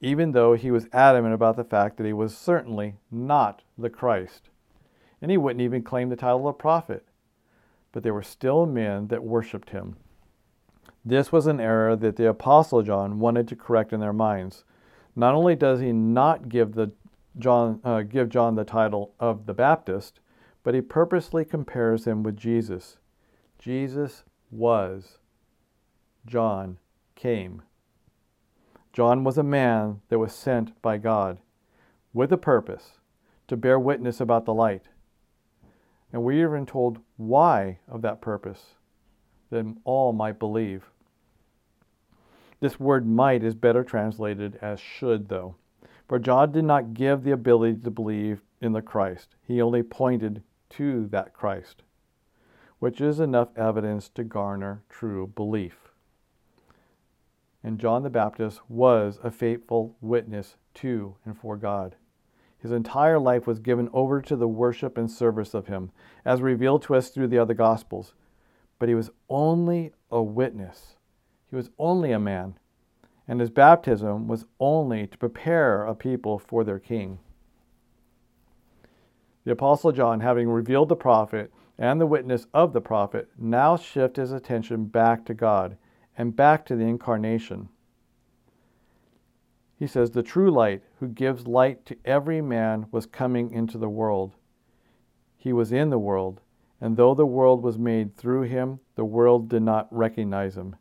[0.00, 4.50] even though he was adamant about the fact that he was certainly not the Christ.
[5.22, 7.04] And he wouldn't even claim the title of prophet.
[7.92, 9.96] But there were still men that worshiped him.
[11.04, 14.64] This was an error that the Apostle John wanted to correct in their minds.
[15.14, 16.92] Not only does he not give, the
[17.38, 20.20] John, uh, give John the title of the Baptist,
[20.62, 22.98] but he purposely compares him with Jesus.
[23.58, 25.18] Jesus was.
[26.26, 26.78] John
[27.14, 27.62] came.
[28.92, 31.38] John was a man that was sent by God
[32.12, 32.92] with a purpose
[33.48, 34.88] to bear witness about the light.
[36.12, 38.74] And we are even told why of that purpose,
[39.50, 40.90] that all might believe.
[42.60, 45.56] This word might is better translated as should, though.
[46.08, 50.42] For John did not give the ability to believe in the Christ, he only pointed
[50.70, 51.82] to that Christ,
[52.78, 55.90] which is enough evidence to garner true belief.
[57.62, 61.96] And John the Baptist was a faithful witness to and for God.
[62.58, 65.90] His entire life was given over to the worship and service of Him,
[66.24, 68.14] as revealed to us through the other Gospels.
[68.78, 70.96] But he was only a witness,
[71.50, 72.58] he was only a man
[73.28, 77.18] and his baptism was only to prepare a people for their king.
[79.44, 84.16] The Apostle John, having revealed the prophet and the witness of the prophet, now shift
[84.16, 85.76] his attention back to God
[86.16, 87.68] and back to the incarnation.
[89.78, 93.90] He says, The true light, who gives light to every man, was coming into the
[93.90, 94.34] world.
[95.36, 96.40] He was in the world,
[96.80, 100.76] and though the world was made through him, the world did not recognize him.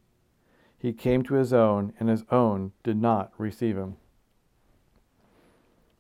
[0.86, 3.96] He came to his own, and his own did not receive him.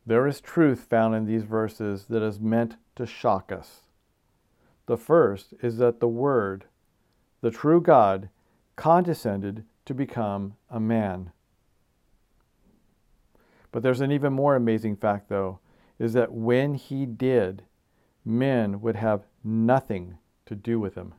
[0.05, 3.87] There is truth found in these verses that is meant to shock us.
[4.85, 6.65] The first is that the Word,
[7.41, 8.29] the true God,
[8.75, 11.31] condescended to become a man.
[13.71, 15.57] But there's an even more amazing fact, though,
[15.97, 17.63] is that when he did,
[18.23, 21.15] men would have nothing to do with him.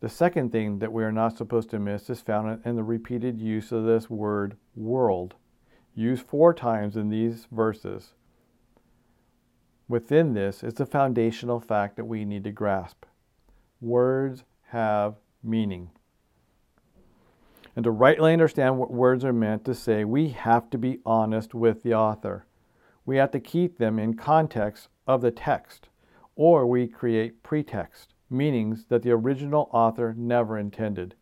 [0.00, 3.38] The second thing that we are not supposed to miss is found in the repeated
[3.38, 5.34] use of this word world,
[5.94, 8.14] used four times in these verses.
[9.88, 13.04] Within this is the foundational fact that we need to grasp
[13.82, 15.90] words have meaning.
[17.76, 21.54] And to rightly understand what words are meant to say, we have to be honest
[21.54, 22.46] with the author.
[23.04, 25.88] We have to keep them in context of the text,
[26.36, 31.14] or we create pretext meanings that the original author never intended.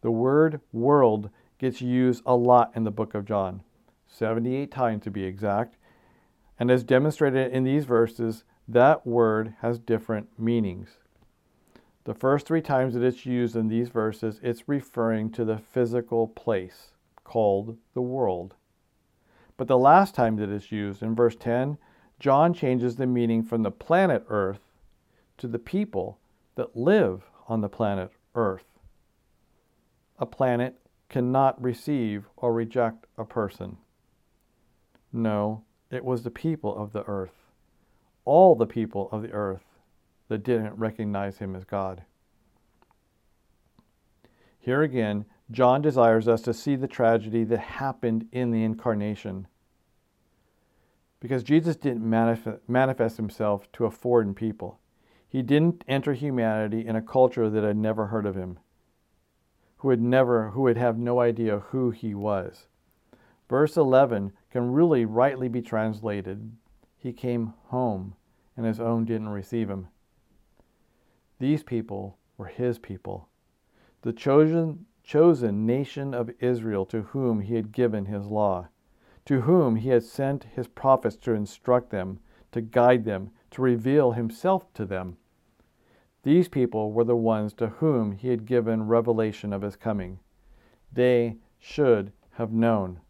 [0.00, 3.62] The word world gets used a lot in the book of John,
[4.06, 5.76] 78 times to be exact,
[6.58, 10.98] and as demonstrated in these verses, that word has different meanings.
[12.04, 16.28] The first three times that it's used in these verses, it's referring to the physical
[16.28, 16.92] place
[17.24, 18.54] called the world.
[19.56, 21.76] But the last time that it's used, in verse 10,
[22.18, 24.67] John changes the meaning from the planet Earth
[25.38, 26.18] to the people
[26.54, 28.78] that live on the planet Earth.
[30.18, 30.78] A planet
[31.08, 33.76] cannot receive or reject a person.
[35.12, 37.46] No, it was the people of the earth,
[38.24, 39.64] all the people of the earth,
[40.28, 42.02] that didn't recognize him as God.
[44.58, 49.46] Here again, John desires us to see the tragedy that happened in the incarnation.
[51.20, 52.04] Because Jesus didn't
[52.68, 54.78] manifest himself to a foreign people.
[55.28, 58.58] He didn't enter humanity in a culture that had never heard of him,
[59.78, 62.66] who had never who would have no idea who he was.
[63.48, 66.52] Verse 11 can really rightly be translated,
[66.96, 68.14] he came home
[68.56, 69.88] and his own didn't receive him.
[71.38, 73.28] These people were his people,
[74.02, 78.68] the chosen chosen nation of Israel to whom he had given his law,
[79.24, 82.20] to whom he had sent his prophets to instruct them,
[82.52, 85.16] to guide them, to reveal himself to them.
[86.22, 90.18] These people were the ones to whom he had given revelation of his coming.
[90.92, 93.00] They should have known.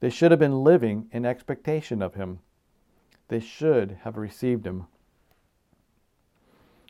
[0.00, 2.40] They should have been living in expectation of him.
[3.28, 4.86] They should have received him.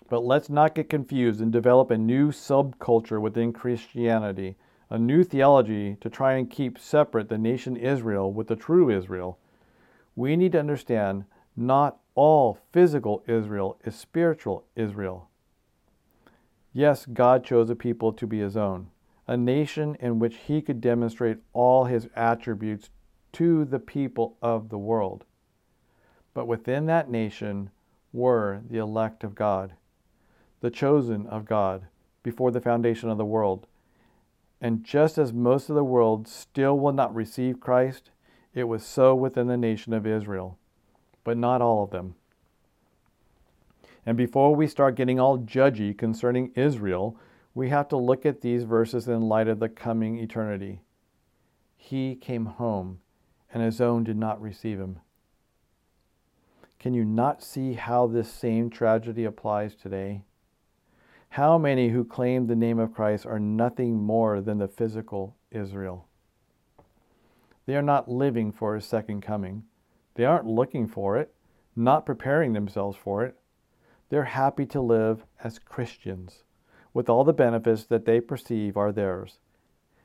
[0.09, 4.57] But let's not get confused and develop a new subculture within Christianity,
[4.91, 9.39] a new theology to try and keep separate the nation Israel with the true Israel.
[10.15, 11.25] We need to understand
[11.57, 15.29] not all physical Israel is spiritual Israel.
[16.73, 18.89] Yes, God chose a people to be his own,
[19.27, 22.91] a nation in which he could demonstrate all his attributes
[23.33, 25.25] to the people of the world.
[26.35, 27.71] But within that nation
[28.13, 29.75] were the elect of God,
[30.61, 31.87] the chosen of God,
[32.23, 33.67] before the foundation of the world.
[34.61, 38.11] And just as most of the world still will not receive Christ,
[38.55, 40.59] it was so within the nation of Israel
[41.25, 42.15] but not all of them.
[44.05, 47.17] And before we start getting all judgy concerning Israel,
[47.55, 50.81] we have to look at these verses in light of the coming eternity.
[51.77, 53.01] He came home,
[53.53, 55.01] and his own did not receive him.
[56.79, 60.25] Can you not see how this same tragedy applies today?
[61.29, 66.09] How many who claim the name of Christ are nothing more than the physical Israel?
[67.67, 69.63] They are not living for his second coming.
[70.15, 71.35] They aren't looking for it,
[71.75, 73.37] not preparing themselves for it.
[74.09, 76.45] They're happy to live as Christians,
[76.93, 79.39] with all the benefits that they perceive are theirs.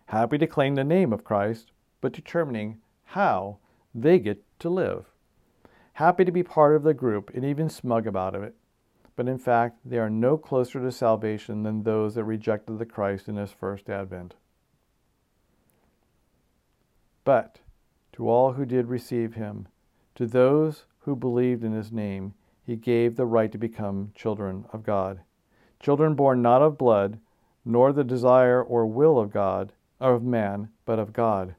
[0.05, 3.57] Happy to claim the name of Christ, but determining how
[3.93, 5.05] they get to live
[5.97, 8.53] happy to be part of the group and even smug about it.
[9.15, 13.27] But in fact, they are no closer to salvation than those that rejected the Christ
[13.27, 14.35] in his first advent.
[17.23, 17.61] But
[18.13, 19.67] to all who did receive him,
[20.17, 22.33] to those who believed in his name,
[22.65, 25.21] he gave the right to become children of God.
[25.79, 27.19] Children born not of blood,
[27.63, 31.53] nor the desire or will of God, or of man, but of God.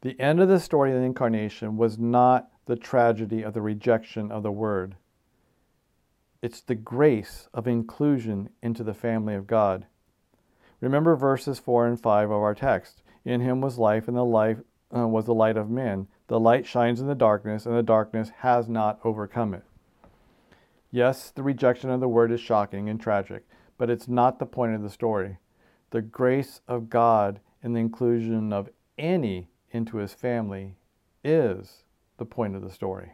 [0.00, 4.32] The end of the story of the incarnation was not the tragedy of the rejection
[4.32, 4.96] of the Word.
[6.42, 9.86] It's the grace of inclusion into the family of God.
[10.80, 13.04] Remember verses 4 and 5 of our text.
[13.24, 14.58] In him was life, and the life
[14.94, 16.08] uh, was the light of men.
[16.26, 19.64] The light shines in the darkness, and the darkness has not overcome it.
[20.90, 23.44] Yes, the rejection of the word is shocking and tragic,
[23.76, 25.38] but it's not the point of the story.
[25.90, 30.76] The grace of God in the inclusion of any into his family
[31.22, 31.84] is
[32.16, 33.12] the point of the story.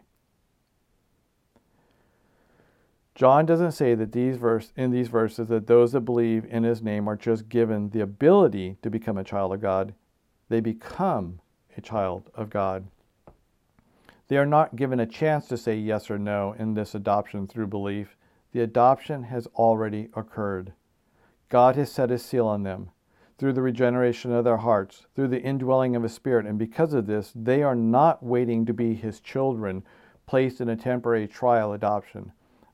[3.15, 6.83] John doesn't say that these verse in these verses that those that believe in his
[6.83, 9.95] name are just given the ability to become a child of God.
[10.49, 11.41] They become
[11.77, 12.87] a child of God.
[14.31, 17.67] They are not given a chance to say yes or no in this adoption through
[17.67, 18.17] belief.
[18.53, 20.73] The adoption has already occurred.
[21.49, 22.91] God has set his seal on them
[23.39, 26.47] through the regeneration of their hearts, through the indwelling of His Spirit.
[26.47, 29.83] And because of this, they are not waiting to be His children
[30.27, 32.31] placed in a temporary trial adoption.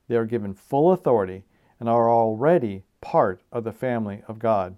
[0.07, 1.43] They are given full authority
[1.79, 4.77] and are already part of the family of God.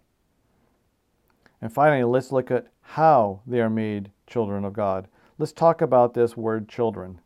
[1.61, 5.09] And finally, let's look at how they are made children of God.
[5.39, 7.21] Let's talk about this word children.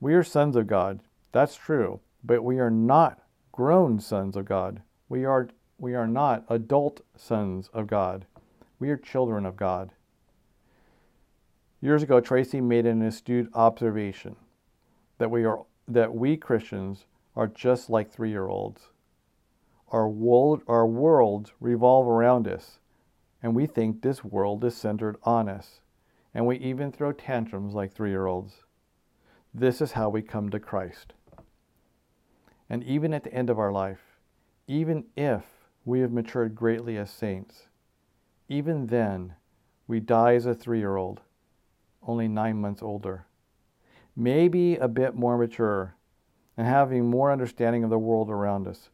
[0.00, 1.00] We are sons of God,
[1.32, 3.22] that's true, but we are not
[3.52, 4.82] grown sons of God.
[5.08, 8.26] We are we are not adult sons of God.
[8.78, 9.92] We are children of God.
[11.80, 14.36] Years ago, Tracy made an astute observation
[15.16, 18.90] that we are that we Christians are just like three-year-olds.
[19.88, 22.78] Our world, our worlds revolve around us,
[23.42, 25.80] and we think this world is centered on us,
[26.34, 28.64] and we even throw tantrums like three-year-olds.
[29.54, 31.12] This is how we come to Christ.
[32.68, 34.00] And even at the end of our life,
[34.66, 35.44] even if
[35.84, 37.66] we have matured greatly as saints.
[38.48, 39.34] Even then,
[39.86, 41.20] we die as a three year old,
[42.06, 43.26] only nine months older.
[44.16, 45.96] Maybe a bit more mature
[46.56, 48.88] and having more understanding of the world around us,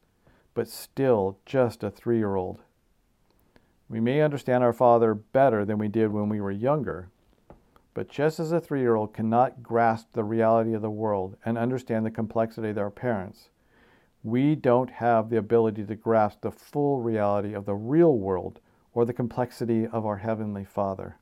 [0.54, 2.62] but still just a three year old.
[3.88, 7.08] We may understand our Father better than we did when we were younger,
[7.94, 11.58] but just as a three year old cannot grasp the reality of the world and
[11.58, 13.50] understand the complexity of their parents,
[14.22, 18.60] we don't have the ability to grasp the full reality of the real world
[18.92, 21.16] or the complexity of our Heavenly Father.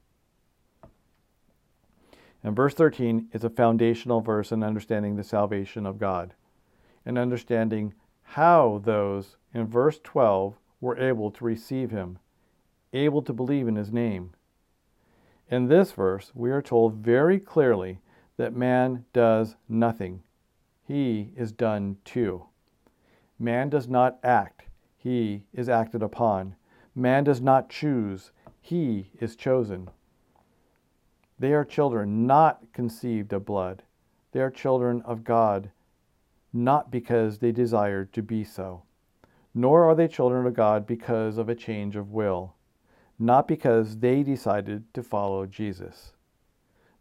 [2.42, 6.34] And verse 13 is a foundational verse in understanding the salvation of God
[7.04, 12.18] and understanding how those in verse 12 were able to receive Him,
[12.92, 14.32] able to believe in His name.
[15.50, 18.00] In this verse, we are told very clearly
[18.36, 20.22] that man does nothing,
[20.84, 22.46] he is done to.
[23.38, 24.64] Man does not act,
[24.96, 26.56] he is acted upon.
[26.94, 28.30] Man does not choose,
[28.60, 29.88] he is chosen.
[31.38, 33.84] They are children not conceived of blood.
[34.32, 35.70] They are children of God,
[36.52, 38.82] not because they desired to be so.
[39.54, 42.54] Nor are they children of God because of a change of will,
[43.18, 46.12] not because they decided to follow Jesus.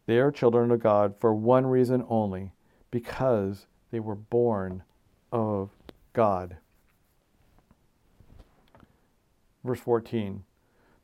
[0.07, 2.53] They are children of God for one reason only
[2.89, 4.83] because they were born
[5.31, 5.69] of
[6.13, 6.57] God.
[9.63, 10.43] Verse 14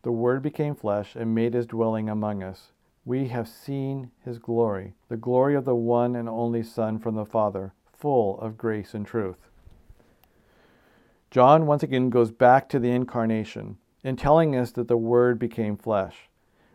[0.02, 2.72] The Word became flesh and made his dwelling among us.
[3.06, 7.26] We have seen his glory, the glory of the one and only Son from the
[7.26, 9.50] Father, full of grace and truth.
[11.30, 15.78] John once again goes back to the incarnation in telling us that the Word became
[15.78, 16.30] flesh.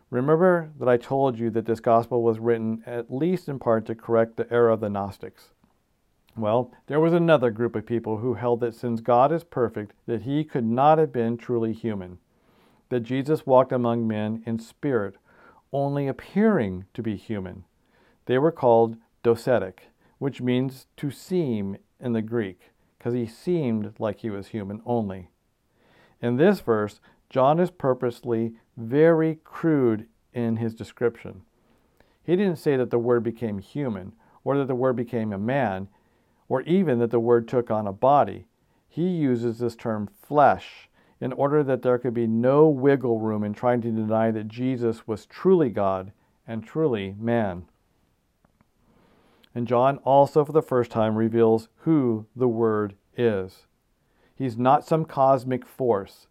[0.09, 3.95] Remember that I told you that this gospel was written at least in part to
[3.95, 5.49] correct the error of the Gnostics.
[6.35, 10.23] Well, there was another group of people who held that since God is perfect, that
[10.23, 12.17] he could not have been truly human,
[12.89, 15.15] that Jesus walked among men in spirit,
[15.71, 17.65] only appearing to be human,
[18.29, 19.79] They were called docetic,
[20.19, 25.29] which means to seem in the Greek, because he seemed like he was human only.
[26.21, 26.99] In this verse,
[27.29, 31.41] John is purposely very crude in his description.
[32.23, 34.13] He didn't say that the Word became human,
[34.43, 35.87] or that the Word became a man,
[36.47, 38.45] or even that the Word took on a body.
[38.87, 40.89] He uses this term flesh
[41.21, 45.07] in order that there could be no wiggle room in trying to deny that Jesus
[45.07, 46.11] was truly God
[46.47, 47.65] and truly man.
[49.53, 53.65] And John also, for the first time, reveals who the Word is.
[54.35, 56.27] He's not some cosmic force,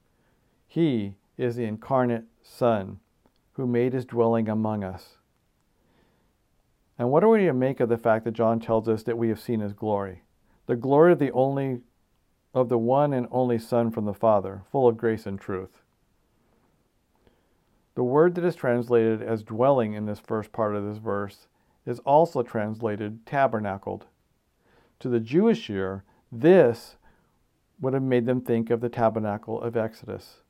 [0.68, 3.00] He is the incarnate Son
[3.52, 5.16] who made his dwelling among us.
[6.98, 9.28] And what are we to make of the fact that John tells us that we
[9.30, 10.22] have seen his glory?
[10.66, 11.80] The glory of the only
[12.54, 15.82] of the one and only Son from the Father, full of grace and truth.
[17.94, 21.46] The word that is translated as dwelling in this first part of this verse
[21.84, 24.06] is also translated tabernacled.
[25.00, 26.96] To the Jewish ear, this
[27.80, 30.42] would have made them think of the tabernacle of Exodus.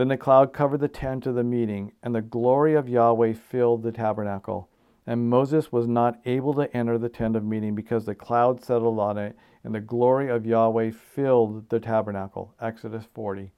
[0.00, 3.82] Then the cloud covered the tent of the meeting, and the glory of Yahweh filled
[3.82, 4.70] the tabernacle.
[5.06, 8.98] And Moses was not able to enter the tent of meeting because the cloud settled
[8.98, 12.54] on it, and the glory of Yahweh filled the tabernacle.
[12.62, 13.52] Exodus 40,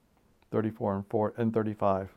[0.51, 2.09] 34 and 35.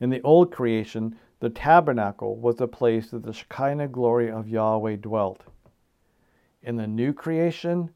[0.00, 4.96] In the old creation, the tabernacle was the place that the Shekinah glory of Yahweh
[4.96, 5.44] dwelt.
[6.64, 7.90] In the new creation,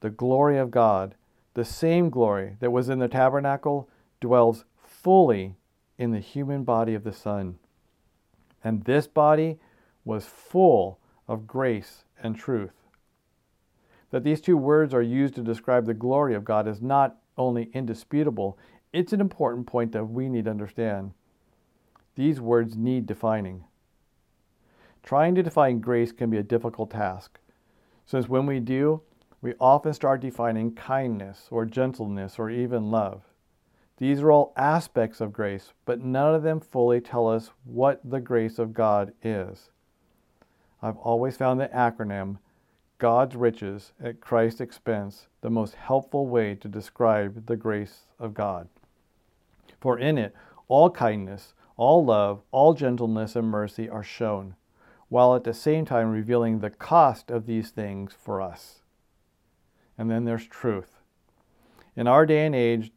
[0.00, 1.16] the glory of God,
[1.52, 3.90] the same glory that was in the tabernacle,
[4.20, 5.54] dwells fully
[5.98, 7.58] in the human body of the Son.
[8.62, 9.58] And this body
[10.04, 10.98] was full
[11.28, 12.72] of grace and truth.
[14.10, 17.70] That these two words are used to describe the glory of God is not only
[17.72, 18.58] indisputable,
[18.92, 21.12] it's an important point that we need to understand.
[22.14, 23.64] These words need defining.
[25.02, 27.38] Trying to define grace can be a difficult task,
[28.06, 29.02] since when we do,
[29.42, 33.22] we often start defining kindness or gentleness or even love.
[33.98, 38.20] These are all aspects of grace, but none of them fully tell us what the
[38.20, 39.70] grace of God is.
[40.82, 42.38] I've always found the acronym
[42.98, 48.68] God's riches at Christ's expense the most helpful way to describe the grace of God.
[49.80, 50.34] For in it,
[50.68, 54.56] all kindness, all love, all gentleness and mercy are shown,
[55.08, 58.80] while at the same time revealing the cost of these things for us.
[59.98, 61.00] And then there's truth.
[61.94, 62.92] In our day and age,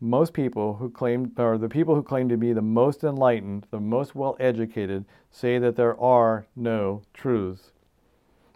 [0.00, 3.80] most people who claim, or the people who claim to be the most enlightened, the
[3.80, 7.72] most well educated, say that there are no truths.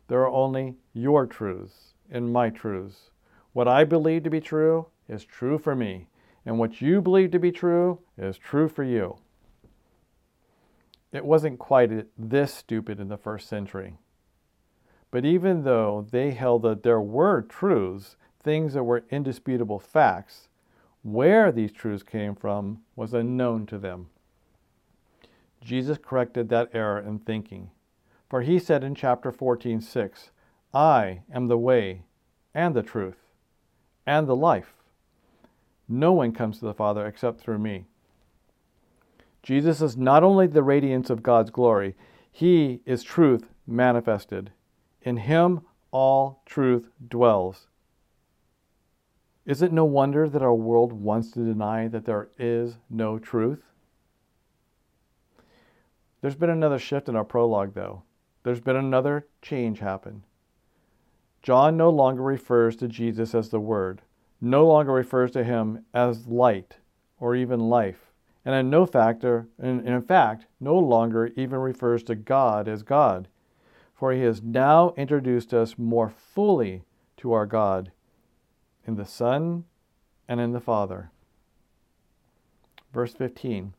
[0.09, 3.11] There are only your truths and my truths.
[3.53, 6.09] What I believe to be true is true for me,
[6.47, 9.19] and what you believe to be true is true for you.
[11.13, 13.99] It wasn't quite this stupid in the first century.
[15.11, 20.49] But even though they held that there were truths, things that were indisputable facts,
[21.05, 24.09] where these truths came from was unknown to them.
[25.61, 27.71] Jesus corrected that error in thinking.
[28.29, 30.31] For he said in chapter 14, 6,
[30.73, 32.03] I am the way
[32.55, 33.19] and the truth
[34.07, 34.75] and the life.
[35.87, 37.85] No one comes to the Father except through me.
[39.43, 41.95] Jesus is not only the radiance of God's glory,
[42.33, 44.51] he is truth manifested.
[45.03, 47.69] In him all truth dwells.
[49.47, 53.63] Is it no wonder that our world wants to deny that there is no truth?
[56.21, 58.03] There's been another shift in our prologue, though.
[58.43, 60.25] There's been another change happen.
[61.43, 64.01] John no longer refers to Jesus as the Word,
[64.41, 66.79] no longer refers to him as light
[67.21, 68.13] or even life,
[68.45, 73.29] and in no factor, and in fact, no longer even refers to God as God
[73.95, 76.83] for he has now introduced us more fully
[77.17, 77.93] to our God
[78.87, 79.65] in the Son
[80.29, 81.11] and in the Father.
[82.93, 83.75] Verse 15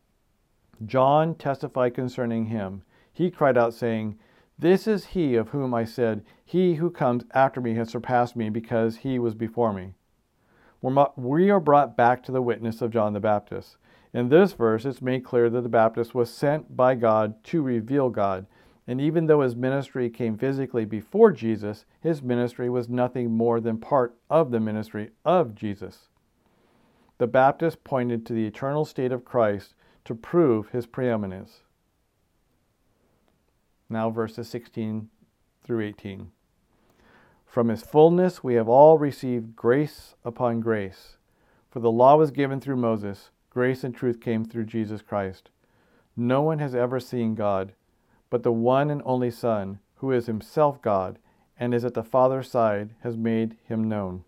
[0.85, 2.83] John testified concerning him.
[3.13, 4.19] He cried out, saying,
[4.59, 8.49] This is he of whom I said, He who comes after me has surpassed me
[8.49, 9.93] because he was before me.
[10.81, 13.77] We are brought back to the witness of John the Baptist.
[14.13, 18.09] In this verse, it's made clear that the Baptist was sent by God to reveal
[18.09, 18.45] God.
[18.87, 23.79] And even though his ministry came physically before Jesus, his ministry was nothing more than
[23.79, 26.09] part of the ministry of Jesus.
[27.17, 29.73] The Baptist pointed to the eternal state of Christ
[30.03, 31.61] to prove his preeminence.
[33.89, 35.09] Now, verses 16
[35.63, 36.31] through 18.
[37.45, 41.17] From his fullness we have all received grace upon grace.
[41.71, 45.49] For the law was given through Moses, grace and truth came through Jesus Christ.
[46.15, 47.73] No one has ever seen God
[48.35, 51.19] but the one and only Son, who is himself God
[51.57, 54.25] and is at the Father's side, has made him known.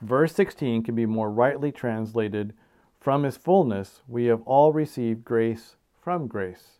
[0.00, 2.54] Verse 16 can be more rightly translated
[3.00, 6.78] From his fullness we have all received grace from grace,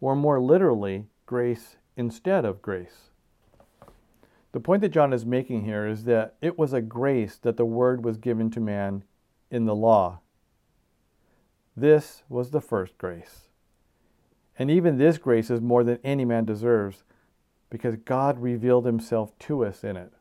[0.00, 3.10] or more literally, grace instead of grace.
[4.52, 7.66] The point that John is making here is that it was a grace that the
[7.66, 9.04] Word was given to man
[9.50, 10.20] in the law.
[11.76, 13.49] This was the first grace.
[14.60, 17.02] And even this grace is more than any man deserves
[17.70, 20.12] because God revealed himself to us in it.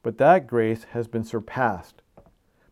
[0.00, 2.00] But that grace has been surpassed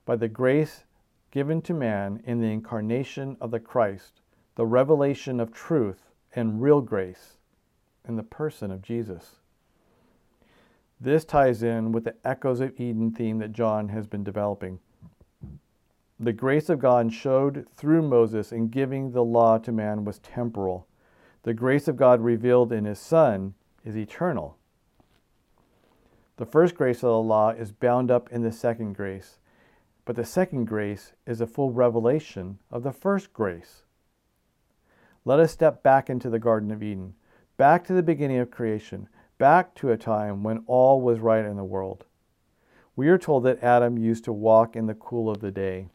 [0.05, 0.84] by the grace
[1.32, 4.20] given to man in the incarnation of the Christ,
[4.55, 7.39] the revelation of truth and real grace
[8.07, 9.41] in the person of Jesus.
[11.01, 14.78] This ties in with the Echoes of Eden theme that John has been developing.
[16.18, 20.86] The grace of God showed through Moses in giving the law to man was temporal.
[21.42, 23.52] The grace of God revealed in his Son
[23.84, 24.56] is eternal.
[26.38, 29.40] The first grace of the law is bound up in the second grace,
[30.06, 33.82] but the second grace is a full revelation of the first grace.
[35.26, 37.14] Let us step back into the Garden of Eden,
[37.58, 41.56] back to the beginning of creation, back to a time when all was right in
[41.56, 42.06] the world.
[42.94, 45.88] We are told that Adam used to walk in the cool of the day.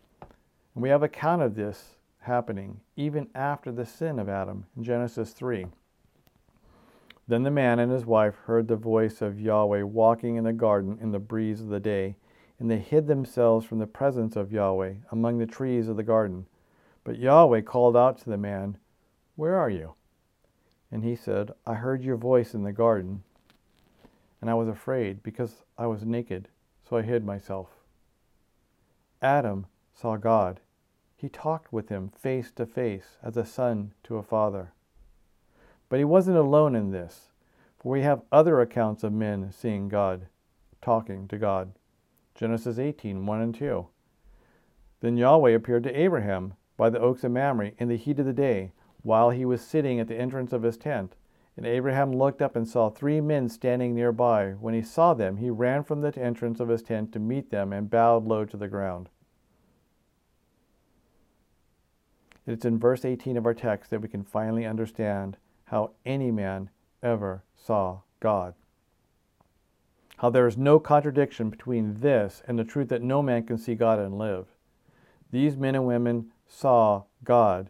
[0.73, 5.31] And we have account of this happening even after the sin of Adam in Genesis
[5.31, 5.67] 3.
[7.27, 10.97] Then the man and his wife heard the voice of Yahweh walking in the garden
[11.01, 12.15] in the breeze of the day,
[12.59, 16.45] and they hid themselves from the presence of Yahweh among the trees of the garden.
[17.03, 18.77] But Yahweh called out to the man,
[19.35, 19.93] Where are you?
[20.91, 23.23] And he said, I heard your voice in the garden,
[24.41, 26.49] and I was afraid because I was naked,
[26.87, 27.69] so I hid myself.
[29.21, 30.59] Adam saw God.
[31.15, 34.73] He talked with him face to face as a son to a father.
[35.89, 37.29] But he wasn't alone in this,
[37.77, 40.27] for we have other accounts of men seeing God,
[40.81, 41.73] talking to God.
[42.33, 43.87] Genesis 18 1 and 2.
[45.01, 48.33] Then Yahweh appeared to Abraham by the oaks of Mamre in the heat of the
[48.33, 48.71] day,
[49.03, 51.15] while he was sitting at the entrance of his tent.
[51.57, 54.51] And Abraham looked up and saw three men standing nearby.
[54.53, 57.73] When he saw them, he ran from the entrance of his tent to meet them
[57.73, 59.09] and bowed low to the ground.
[62.47, 66.69] It's in verse 18 of our text that we can finally understand how any man
[67.03, 68.55] ever saw God.
[70.17, 73.75] How there is no contradiction between this and the truth that no man can see
[73.75, 74.47] God and live.
[75.31, 77.69] These men and women saw God.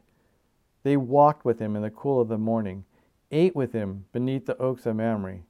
[0.84, 2.86] They walked with him in the cool of the morning,
[3.30, 5.42] ate with him beneath the oaks of Mamre.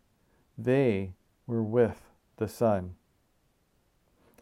[0.58, 1.14] They
[1.48, 2.02] were with
[2.38, 2.96] the Son,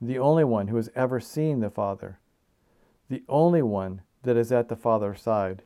[0.02, 2.20] the only one who has ever seen the Father,
[3.10, 5.64] the only one that is at the Father's side.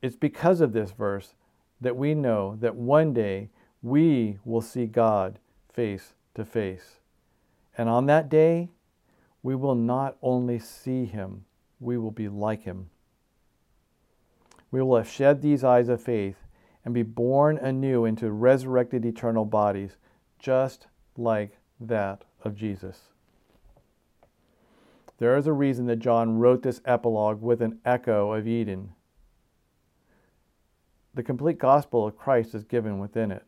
[0.00, 1.34] It's because of this verse
[1.80, 3.50] that we know that one day
[3.82, 5.38] we will see God
[5.72, 7.00] face to face.
[7.76, 8.70] And on that day,
[9.42, 11.44] we will not only see him,
[11.80, 12.90] we will be like him.
[14.70, 16.36] We will have shed these eyes of faith
[16.84, 19.96] and be born anew into resurrected eternal bodies,
[20.38, 23.11] just like that of Jesus.
[25.22, 28.90] There is a reason that John wrote this epilogue with an echo of Eden.
[31.14, 33.44] The complete gospel of Christ is given within it,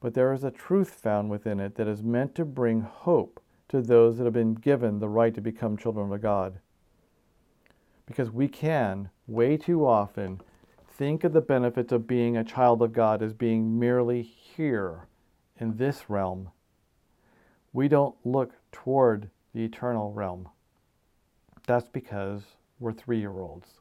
[0.00, 3.82] but there is a truth found within it that is meant to bring hope to
[3.82, 6.60] those that have been given the right to become children of God.
[8.06, 10.40] Because we can, way too often,
[10.88, 15.08] think of the benefits of being a child of God as being merely here
[15.60, 16.52] in this realm.
[17.74, 20.48] We don't look toward the eternal realm.
[21.66, 22.42] That's because
[22.78, 23.80] we're three year olds.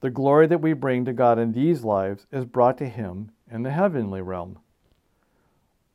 [0.00, 3.64] The glory that we bring to God in these lives is brought to Him in
[3.64, 4.60] the heavenly realm.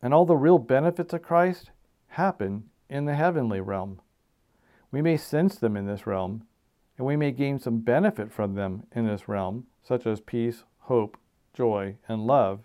[0.02, 1.72] And all the real benefits of Christ
[2.08, 4.02] happen in the heavenly realm.
[4.92, 6.46] We may sense them in this realm,
[6.98, 11.18] and we may gain some benefit from them in this realm, such as peace, hope,
[11.54, 12.60] joy, and love.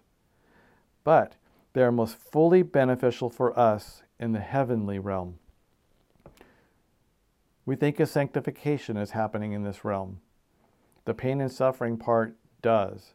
[1.04, 1.36] But
[1.72, 5.38] they are most fully beneficial for us in the heavenly realm.
[7.68, 10.20] We think of sanctification as happening in this realm.
[11.04, 13.12] The pain and suffering part does.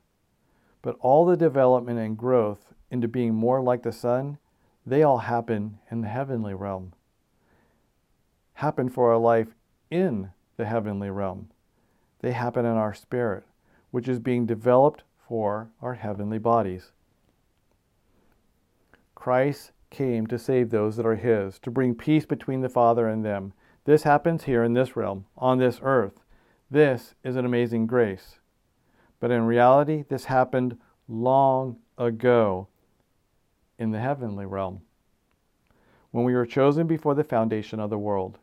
[0.84, 4.38] But all the development and growth into being more like the Son,
[4.86, 6.94] they all happen in the heavenly realm.
[8.54, 9.56] Happen for our life
[9.90, 11.50] in the heavenly realm.
[12.20, 13.46] They happen in our spirit,
[13.90, 16.92] which is being developed for our heavenly bodies.
[19.16, 23.26] Christ came to save those that are His, to bring peace between the Father and
[23.26, 23.54] them,
[23.86, 26.22] this happens here in this realm, on this earth.
[26.72, 28.40] This is an amazing grace.
[29.20, 30.78] But in reality, this happened
[31.08, 32.68] long ago
[33.78, 34.82] in the heavenly realm
[36.14, 38.38] when we were chosen before the foundation of the world.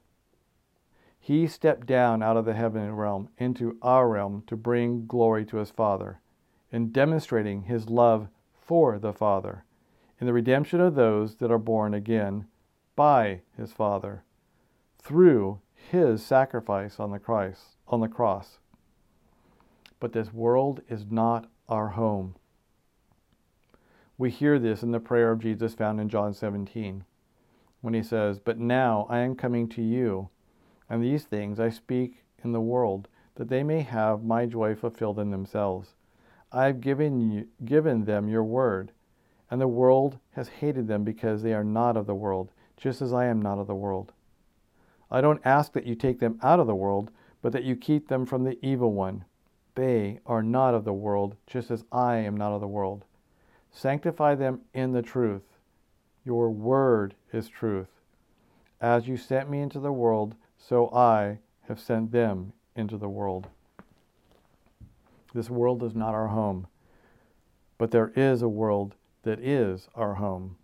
[1.20, 5.58] He stepped down out of the heavenly realm into our realm to bring glory to
[5.58, 6.20] his Father,
[6.72, 9.64] in demonstrating his love for the Father,
[10.20, 12.46] in the redemption of those that are born again
[12.96, 14.24] by his Father,
[15.02, 18.58] through his sacrifice on the Christ on the cross.
[19.98, 22.36] But this world is not our home.
[24.16, 27.04] We hear this in the prayer of Jesus found in John 17
[27.80, 30.28] when he says, But now I am coming to you,
[30.88, 35.18] and these things I speak in the world, that they may have my joy fulfilled
[35.18, 35.94] in themselves.
[36.52, 38.92] I have given, you, given them your word,
[39.50, 43.12] and the world has hated them because they are not of the world, just as
[43.12, 44.12] I am not of the world.
[45.10, 47.10] I don't ask that you take them out of the world,
[47.42, 49.24] but that you keep them from the evil one.
[49.74, 53.04] They are not of the world, just as I am not of the world.
[53.70, 55.42] Sanctify them in the truth.
[56.24, 57.88] Your word is truth.
[58.80, 61.38] As you sent me into the world, so I
[61.68, 63.48] have sent them into the world.
[65.32, 66.66] This world is not our home,
[67.78, 70.56] but there is a world that is our home.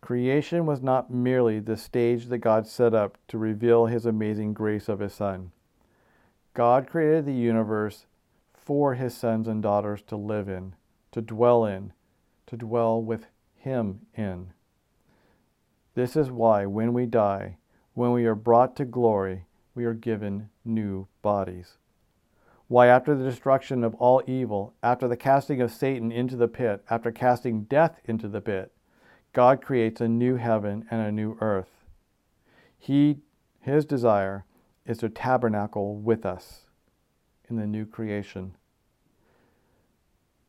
[0.00, 4.88] Creation was not merely the stage that God set up to reveal his amazing grace
[4.88, 5.52] of his Son.
[6.54, 8.06] God created the universe
[8.54, 10.74] for his sons and daughters to live in,
[11.12, 11.92] to dwell in,
[12.46, 13.26] to dwell with
[13.56, 14.52] him in.
[15.94, 17.56] This is why when we die,
[17.94, 21.78] when we are brought to glory, we are given new bodies.
[22.68, 26.84] Why, after the destruction of all evil, after the casting of Satan into the pit,
[26.90, 28.72] after casting death into the pit,
[29.32, 31.84] God creates a new heaven and a new earth.
[32.78, 33.18] He,
[33.60, 34.44] his desire
[34.86, 36.66] is to tabernacle with us
[37.48, 38.54] in the new creation.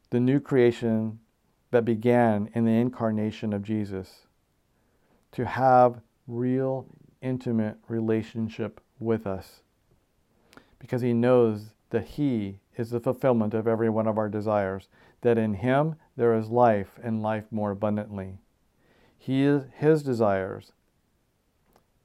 [0.09, 1.19] The new creation
[1.71, 4.27] that began in the incarnation of Jesus,
[5.34, 6.88] to have real,
[7.21, 9.61] intimate relationship with us.
[10.80, 14.88] Because he knows that he is the fulfillment of every one of our desires,
[15.21, 18.39] that in him there is life and life more abundantly.
[19.20, 20.72] He is his desires.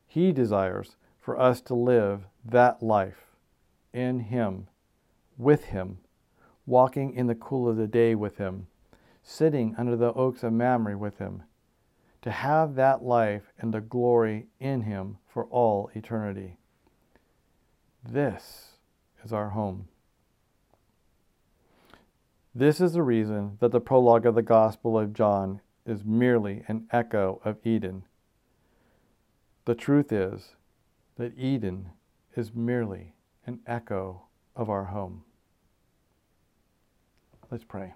[0.06, 3.32] He desires for us to live that life
[3.94, 4.68] in him,
[5.38, 5.98] with him,
[6.66, 8.66] walking in the cool of the day with him
[9.24, 11.42] sitting under the oaks of Mamre with him,
[12.22, 16.58] to have that life and the glory in him for all eternity.
[18.06, 18.76] This
[19.24, 19.88] is our home.
[22.54, 26.86] This is the reason that the prologue of the Gospel of John is merely an
[26.92, 28.04] echo of Eden.
[29.64, 30.56] The truth is
[31.16, 31.90] that Eden
[32.36, 33.14] is merely
[33.46, 34.22] an echo
[34.56, 35.24] of our home.
[37.50, 37.94] Let's pray.